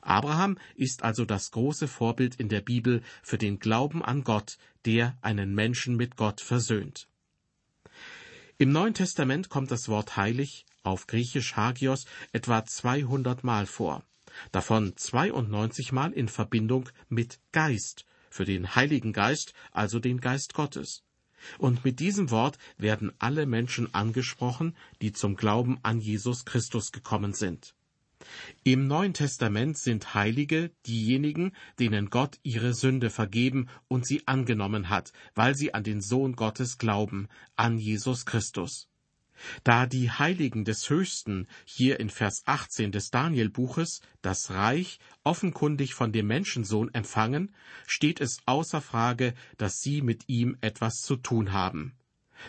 Abraham 0.01 0.57
ist 0.75 1.03
also 1.03 1.25
das 1.25 1.51
große 1.51 1.87
Vorbild 1.87 2.35
in 2.35 2.47
der 2.47 2.61
Bibel 2.61 3.01
für 3.21 3.37
den 3.37 3.59
Glauben 3.59 4.03
an 4.03 4.23
Gott, 4.23 4.57
der 4.85 5.17
einen 5.21 5.53
Menschen 5.53 5.97
mit 5.97 6.15
Gott 6.15 6.39
versöhnt. 6.39 7.09
Im 8.57 8.71
Neuen 8.71 8.93
Testament 8.93 9.49
kommt 9.49 9.71
das 9.71 9.89
Wort 9.89 10.15
heilig 10.15 10.65
auf 10.83 11.07
Griechisch 11.07 11.55
Hagios 11.55 12.05
etwa 12.31 12.65
200 12.65 13.43
Mal 13.43 13.65
vor, 13.65 14.03
davon 14.51 14.95
92 14.95 15.91
Mal 15.91 16.13
in 16.13 16.27
Verbindung 16.27 16.89
mit 17.07 17.39
Geist, 17.51 18.05
für 18.29 18.45
den 18.45 18.75
Heiligen 18.75 19.13
Geist, 19.13 19.53
also 19.71 19.99
den 19.99 20.19
Geist 20.21 20.53
Gottes. 20.53 21.03
Und 21.57 21.85
mit 21.85 21.99
diesem 21.99 22.31
Wort 22.31 22.57
werden 22.77 23.13
alle 23.19 23.45
Menschen 23.45 23.93
angesprochen, 23.93 24.75
die 25.01 25.13
zum 25.13 25.35
Glauben 25.35 25.79
an 25.83 25.99
Jesus 25.99 26.45
Christus 26.45 26.91
gekommen 26.91 27.33
sind. 27.33 27.75
Im 28.63 28.87
Neuen 28.87 29.13
Testament 29.13 29.77
sind 29.77 30.13
Heilige 30.13 30.71
diejenigen, 30.85 31.53
denen 31.79 32.09
Gott 32.09 32.37
ihre 32.43 32.73
Sünde 32.73 33.09
vergeben 33.09 33.69
und 33.87 34.05
sie 34.05 34.27
angenommen 34.27 34.89
hat, 34.89 35.13
weil 35.35 35.55
sie 35.55 35.73
an 35.73 35.83
den 35.83 36.01
Sohn 36.01 36.35
Gottes 36.35 36.77
glauben, 36.77 37.29
an 37.55 37.77
Jesus 37.77 38.25
Christus. 38.25 38.89
Da 39.63 39.85
die 39.85 40.11
Heiligen 40.11 40.65
des 40.65 40.89
Höchsten 40.89 41.47
hier 41.65 41.99
in 41.99 42.09
Vers 42.09 42.43
18 42.45 42.91
des 42.91 43.09
Danielbuches 43.09 44.01
das 44.21 44.51
Reich 44.51 44.99
offenkundig 45.23 45.93
von 45.93 46.11
dem 46.11 46.27
Menschensohn 46.27 46.93
empfangen, 46.93 47.53
steht 47.87 48.21
es 48.21 48.39
außer 48.45 48.81
Frage, 48.81 49.33
dass 49.57 49.79
sie 49.79 50.01
mit 50.01 50.27
ihm 50.27 50.57
etwas 50.61 51.01
zu 51.01 51.15
tun 51.15 51.53
haben. 51.53 51.95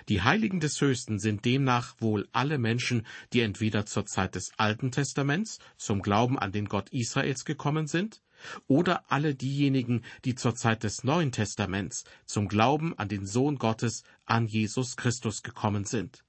Die 0.09 0.22
Heiligen 0.22 0.61
des 0.61 0.81
Höchsten 0.81 1.18
sind 1.18 1.44
demnach 1.44 1.96
wohl 2.00 2.29
alle 2.33 2.59
Menschen, 2.59 3.07
die 3.33 3.40
entweder 3.40 3.87
zur 3.87 4.07
Zeit 4.07 4.35
des 4.35 4.53
Alten 4.57 4.92
Testaments 4.92 5.59
zum 5.76 6.03
Glauben 6.03 6.38
an 6.38 6.53
den 6.53 6.66
Gott 6.66 6.90
Israels 6.90 7.44
gekommen 7.44 7.87
sind, 7.87 8.22
oder 8.66 9.11
alle 9.11 9.35
diejenigen, 9.35 10.03
die 10.24 10.35
zur 10.35 10.55
Zeit 10.55 10.85
des 10.85 11.05
Neuen 11.05 11.33
Testaments 11.33 12.05
zum 12.24 12.48
Glauben 12.48 12.96
an 12.98 13.09
den 13.09 13.26
Sohn 13.26 13.57
Gottes, 13.57 14.03
an 14.24 14.46
Jesus 14.46 14.96
Christus 14.96 15.42
gekommen 15.42 15.85
sind. 15.85 16.24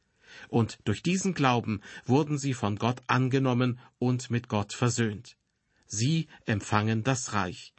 Und 0.50 0.80
durch 0.86 1.04
diesen 1.04 1.34
Glauben 1.34 1.82
wurden 2.06 2.38
sie 2.38 2.54
von 2.54 2.78
Gott 2.78 3.02
angenommen 3.08 3.80
und 4.00 4.30
mit 4.30 4.48
Gott 4.48 4.74
versöhnt. 4.74 5.38
Sie 5.88 6.28
empfangen 6.46 7.04
das 7.04 7.34
Reich. 7.34 7.74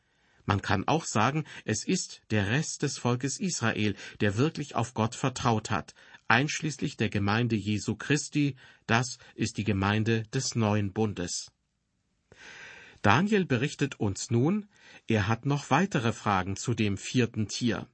Man 0.44 0.60
kann 0.60 0.86
auch 0.88 1.04
sagen, 1.04 1.44
es 1.64 1.84
ist 1.84 2.20
der 2.30 2.48
Rest 2.48 2.82
des 2.82 2.98
Volkes 2.98 3.38
Israel, 3.38 3.94
der 4.20 4.36
wirklich 4.36 4.74
auf 4.74 4.92
Gott 4.92 5.14
vertraut 5.14 5.70
hat, 5.70 5.94
einschließlich 6.28 6.96
der 6.96 7.10
Gemeinde 7.10 7.56
Jesu 7.56 7.94
Christi, 7.94 8.56
das 8.86 9.18
ist 9.34 9.56
die 9.56 9.64
Gemeinde 9.64 10.24
des 10.34 10.54
neuen 10.54 10.92
Bundes. 10.92 11.52
Daniel 13.02 13.44
berichtet 13.44 13.98
uns 13.98 14.30
nun, 14.30 14.68
er 15.08 15.28
hat 15.28 15.46
noch 15.46 15.70
weitere 15.70 16.12
Fragen 16.12 16.56
zu 16.56 16.74
dem 16.74 16.96
vierten 16.96 17.48
Tier. 17.48 17.88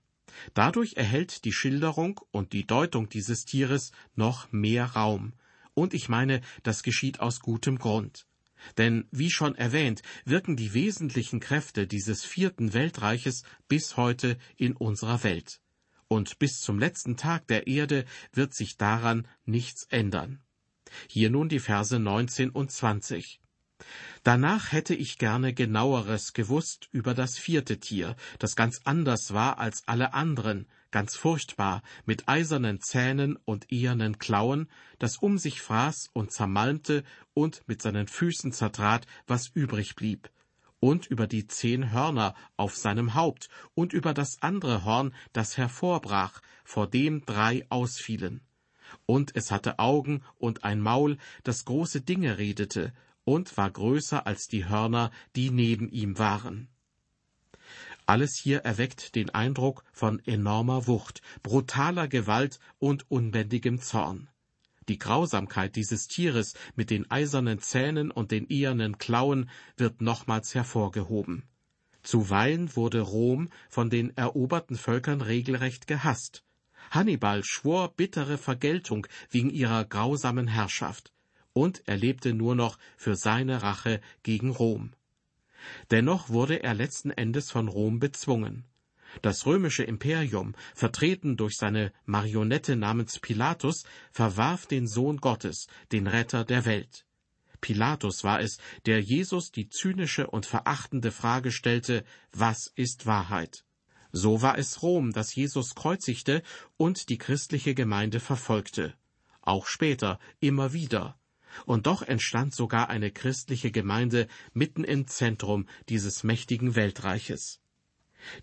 Dadurch 0.54 0.96
erhält 0.96 1.44
die 1.44 1.52
Schilderung 1.52 2.20
und 2.30 2.52
die 2.52 2.66
Deutung 2.66 3.08
dieses 3.08 3.44
Tieres 3.44 3.92
noch 4.14 4.50
mehr 4.52 4.84
Raum. 4.84 5.32
Und 5.74 5.94
ich 5.94 6.08
meine, 6.08 6.40
das 6.62 6.82
geschieht 6.82 7.20
aus 7.20 7.40
gutem 7.40 7.78
Grund. 7.78 8.26
Denn, 8.76 9.06
wie 9.10 9.30
schon 9.30 9.54
erwähnt, 9.54 10.02
wirken 10.24 10.56
die 10.56 10.74
wesentlichen 10.74 11.40
Kräfte 11.40 11.86
dieses 11.86 12.24
vierten 12.24 12.72
Weltreiches 12.72 13.44
bis 13.68 13.96
heute 13.96 14.36
in 14.56 14.74
unserer 14.74 15.22
Welt. 15.22 15.60
Und 16.08 16.38
bis 16.38 16.60
zum 16.60 16.78
letzten 16.78 17.16
Tag 17.16 17.46
der 17.48 17.66
Erde 17.66 18.04
wird 18.32 18.54
sich 18.54 18.76
daran 18.76 19.28
nichts 19.44 19.84
ändern. 19.84 20.40
Hier 21.08 21.30
nun 21.30 21.48
die 21.48 21.60
Verse 21.60 21.98
19 21.98 22.50
und 22.50 22.72
20. 22.72 23.40
Danach 24.22 24.72
hätte 24.72 24.94
ich 24.94 25.18
gerne 25.18 25.54
genaueres 25.54 26.32
gewusst 26.32 26.88
über 26.92 27.14
das 27.14 27.38
vierte 27.38 27.78
Tier, 27.78 28.16
das 28.38 28.56
ganz 28.56 28.80
anders 28.84 29.32
war 29.32 29.58
als 29.58 29.82
alle 29.86 30.14
anderen, 30.14 30.66
ganz 30.90 31.16
furchtbar, 31.16 31.82
mit 32.04 32.28
eisernen 32.28 32.80
Zähnen 32.80 33.36
und 33.44 33.70
ehernen 33.72 34.18
Klauen, 34.18 34.68
das 34.98 35.16
um 35.18 35.38
sich 35.38 35.60
fraß 35.60 36.08
und 36.12 36.32
zermalmte 36.32 37.04
und 37.34 37.62
mit 37.66 37.82
seinen 37.82 38.08
Füßen 38.08 38.52
zertrat, 38.52 39.06
was 39.26 39.48
übrig 39.48 39.94
blieb, 39.94 40.30
und 40.80 41.06
über 41.06 41.26
die 41.26 41.46
zehn 41.46 41.92
Hörner 41.92 42.34
auf 42.56 42.76
seinem 42.76 43.14
Haupt 43.14 43.48
und 43.74 43.92
über 43.92 44.14
das 44.14 44.38
andere 44.40 44.84
Horn, 44.84 45.14
das 45.32 45.56
hervorbrach, 45.56 46.40
vor 46.64 46.86
dem 46.88 47.24
drei 47.24 47.66
ausfielen. 47.68 48.42
Und 49.06 49.36
es 49.36 49.50
hatte 49.50 49.78
Augen 49.78 50.22
und 50.38 50.64
ein 50.64 50.80
Maul, 50.80 51.18
das 51.44 51.64
große 51.64 52.00
Dinge 52.00 52.38
redete, 52.38 52.92
und 53.28 53.58
war 53.58 53.70
größer 53.70 54.26
als 54.26 54.48
die 54.48 54.70
Hörner, 54.70 55.10
die 55.36 55.50
neben 55.50 55.90
ihm 55.90 56.18
waren. 56.18 56.66
Alles 58.06 58.40
hier 58.42 58.60
erweckt 58.60 59.14
den 59.16 59.28
Eindruck 59.28 59.84
von 59.92 60.18
enormer 60.24 60.86
Wucht, 60.86 61.20
brutaler 61.42 62.08
Gewalt 62.08 62.58
und 62.78 63.10
unbändigem 63.10 63.82
Zorn. 63.82 64.30
Die 64.88 64.98
Grausamkeit 64.98 65.76
dieses 65.76 66.08
Tieres 66.08 66.54
mit 66.74 66.88
den 66.88 67.10
eisernen 67.10 67.58
Zähnen 67.60 68.10
und 68.10 68.30
den 68.30 68.46
ehernen 68.48 68.96
Klauen 68.96 69.50
wird 69.76 70.00
nochmals 70.00 70.54
hervorgehoben. 70.54 71.42
Zuweilen 72.02 72.74
wurde 72.76 73.02
Rom 73.02 73.50
von 73.68 73.90
den 73.90 74.16
eroberten 74.16 74.76
Völkern 74.76 75.20
regelrecht 75.20 75.86
gehasst. 75.86 76.44
Hannibal 76.90 77.44
schwor 77.44 77.94
bittere 77.94 78.38
Vergeltung 78.38 79.06
wegen 79.28 79.50
ihrer 79.50 79.84
grausamen 79.84 80.46
Herrschaft 80.46 81.12
und 81.52 81.82
er 81.86 81.96
lebte 81.96 82.34
nur 82.34 82.54
noch 82.54 82.78
für 82.96 83.16
seine 83.16 83.62
Rache 83.62 84.00
gegen 84.22 84.50
Rom. 84.50 84.92
Dennoch 85.90 86.28
wurde 86.28 86.62
er 86.62 86.74
letzten 86.74 87.10
Endes 87.10 87.50
von 87.50 87.68
Rom 87.68 87.98
bezwungen. 87.98 88.64
Das 89.22 89.46
römische 89.46 89.84
Imperium, 89.84 90.54
vertreten 90.74 91.36
durch 91.36 91.56
seine 91.56 91.92
Marionette 92.04 92.76
namens 92.76 93.18
Pilatus, 93.18 93.84
verwarf 94.12 94.66
den 94.66 94.86
Sohn 94.86 95.16
Gottes, 95.16 95.66
den 95.92 96.06
Retter 96.06 96.44
der 96.44 96.64
Welt. 96.66 97.06
Pilatus 97.60 98.22
war 98.22 98.40
es, 98.40 98.58
der 98.86 99.00
Jesus 99.00 99.50
die 99.50 99.68
zynische 99.68 100.28
und 100.28 100.46
verachtende 100.46 101.10
Frage 101.10 101.50
stellte, 101.50 102.04
was 102.32 102.70
ist 102.76 103.06
Wahrheit? 103.06 103.64
So 104.12 104.42
war 104.42 104.58
es 104.58 104.82
Rom, 104.82 105.12
das 105.12 105.34
Jesus 105.34 105.74
kreuzigte 105.74 106.42
und 106.76 107.08
die 107.08 107.18
christliche 107.18 107.74
Gemeinde 107.74 108.20
verfolgte. 108.20 108.94
Auch 109.42 109.66
später, 109.66 110.18
immer 110.40 110.72
wieder, 110.72 111.17
und 111.66 111.86
doch 111.86 112.02
entstand 112.02 112.54
sogar 112.54 112.90
eine 112.90 113.10
christliche 113.10 113.70
Gemeinde 113.70 114.28
mitten 114.52 114.84
im 114.84 115.06
Zentrum 115.06 115.66
dieses 115.88 116.24
mächtigen 116.24 116.74
Weltreiches. 116.74 117.60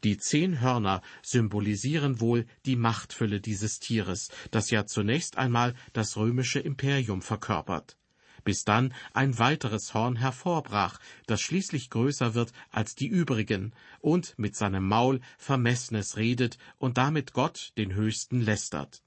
Die 0.03 0.17
zehn 0.17 0.61
Hörner 0.61 1.01
symbolisieren 1.21 2.19
wohl 2.21 2.45
die 2.65 2.75
Machtfülle 2.75 3.41
dieses 3.41 3.79
Tieres, 3.79 4.29
das 4.51 4.69
ja 4.71 4.85
zunächst 4.85 5.37
einmal 5.37 5.75
das 5.93 6.17
römische 6.17 6.59
Imperium 6.59 7.21
verkörpert, 7.21 7.97
bis 8.43 8.63
dann 8.63 8.93
ein 9.13 9.37
weiteres 9.37 9.93
Horn 9.93 10.15
hervorbrach, 10.15 10.99
das 11.27 11.41
schließlich 11.41 11.89
größer 11.89 12.33
wird 12.33 12.51
als 12.71 12.95
die 12.95 13.07
übrigen 13.07 13.73
und 13.99 14.37
mit 14.37 14.55
seinem 14.55 14.87
Maul 14.87 15.19
Vermessnes 15.37 16.17
redet 16.17 16.57
und 16.77 16.97
damit 16.97 17.33
Gott 17.33 17.73
den 17.77 17.93
Höchsten 17.93 18.41
lästert. 18.41 19.04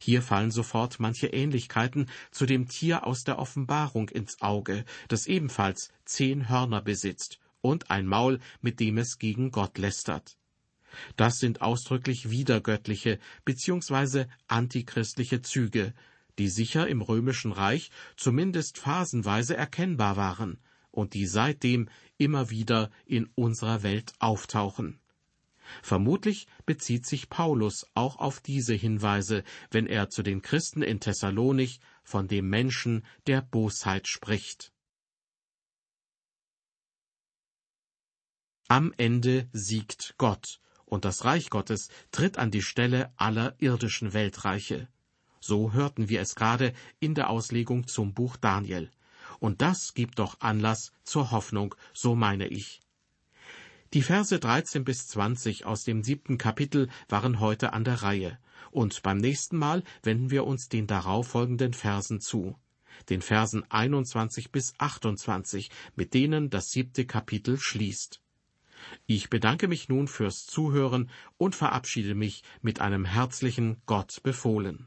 Hier 0.00 0.22
fallen 0.22 0.50
sofort 0.50 1.00
manche 1.00 1.28
Ähnlichkeiten 1.28 2.08
zu 2.30 2.46
dem 2.46 2.68
Tier 2.68 3.06
aus 3.06 3.24
der 3.24 3.38
Offenbarung 3.38 4.08
ins 4.08 4.40
Auge, 4.40 4.84
das 5.08 5.26
ebenfalls 5.26 5.90
zehn 6.04 6.48
Hörner 6.48 6.82
besitzt 6.82 7.38
und 7.60 7.90
ein 7.90 8.06
Maul, 8.06 8.40
mit 8.60 8.80
dem 8.80 8.98
es 8.98 9.18
gegen 9.18 9.50
Gott 9.50 9.78
lästert. 9.78 10.36
Das 11.16 11.38
sind 11.38 11.60
ausdrücklich 11.60 12.30
widergöttliche 12.30 13.18
bzw. 13.44 14.26
antichristliche 14.46 15.42
Züge, 15.42 15.92
die 16.38 16.48
sicher 16.48 16.86
im 16.88 17.02
römischen 17.02 17.52
Reich 17.52 17.90
zumindest 18.16 18.78
phasenweise 18.78 19.56
erkennbar 19.56 20.16
waren 20.16 20.58
und 20.90 21.14
die 21.14 21.26
seitdem 21.26 21.88
immer 22.16 22.50
wieder 22.50 22.90
in 23.06 23.28
unserer 23.34 23.82
Welt 23.82 24.12
auftauchen. 24.18 25.00
Vermutlich 25.82 26.46
bezieht 26.66 27.06
sich 27.06 27.28
Paulus 27.28 27.86
auch 27.94 28.16
auf 28.16 28.40
diese 28.40 28.74
Hinweise, 28.74 29.44
wenn 29.70 29.86
er 29.86 30.10
zu 30.10 30.22
den 30.22 30.42
Christen 30.42 30.82
in 30.82 31.00
Thessalonich 31.00 31.80
von 32.02 32.28
dem 32.28 32.48
Menschen 32.48 33.04
der 33.26 33.42
Bosheit 33.42 34.08
spricht. 34.08 34.72
Am 38.68 38.92
Ende 38.98 39.48
siegt 39.52 40.14
Gott, 40.18 40.60
und 40.84 41.04
das 41.04 41.24
Reich 41.24 41.50
Gottes 41.50 41.88
tritt 42.10 42.38
an 42.38 42.50
die 42.50 42.62
Stelle 42.62 43.12
aller 43.16 43.54
irdischen 43.58 44.12
Weltreiche. 44.12 44.88
So 45.40 45.72
hörten 45.72 46.08
wir 46.08 46.20
es 46.20 46.34
gerade 46.34 46.74
in 47.00 47.14
der 47.14 47.30
Auslegung 47.30 47.86
zum 47.86 48.12
Buch 48.12 48.36
Daniel. 48.36 48.90
Und 49.40 49.62
das 49.62 49.94
gibt 49.94 50.18
doch 50.18 50.40
Anlass 50.40 50.92
zur 51.04 51.30
Hoffnung, 51.30 51.74
so 51.94 52.14
meine 52.14 52.48
ich. 52.48 52.80
Die 53.94 54.02
Verse 54.02 54.38
13 54.38 54.84
bis 54.84 55.06
20 55.08 55.64
aus 55.64 55.84
dem 55.84 56.02
siebten 56.02 56.36
Kapitel 56.36 56.90
waren 57.08 57.40
heute 57.40 57.72
an 57.72 57.84
der 57.84 58.02
Reihe, 58.02 58.38
und 58.70 59.02
beim 59.02 59.16
nächsten 59.16 59.56
Mal 59.56 59.82
wenden 60.02 60.30
wir 60.30 60.44
uns 60.44 60.68
den 60.68 60.86
darauffolgenden 60.86 61.72
Versen 61.72 62.20
zu, 62.20 62.58
den 63.08 63.22
Versen 63.22 63.64
21 63.70 64.52
bis 64.52 64.74
28, 64.76 65.70
mit 65.96 66.12
denen 66.12 66.50
das 66.50 66.70
siebte 66.70 67.06
Kapitel 67.06 67.58
schließt. 67.58 68.20
Ich 69.06 69.30
bedanke 69.30 69.68
mich 69.68 69.88
nun 69.88 70.06
fürs 70.06 70.44
Zuhören 70.44 71.10
und 71.38 71.56
verabschiede 71.56 72.14
mich 72.14 72.42
mit 72.60 72.82
einem 72.82 73.06
herzlichen 73.06 73.80
Gott 73.86 74.22
befohlen. 74.22 74.86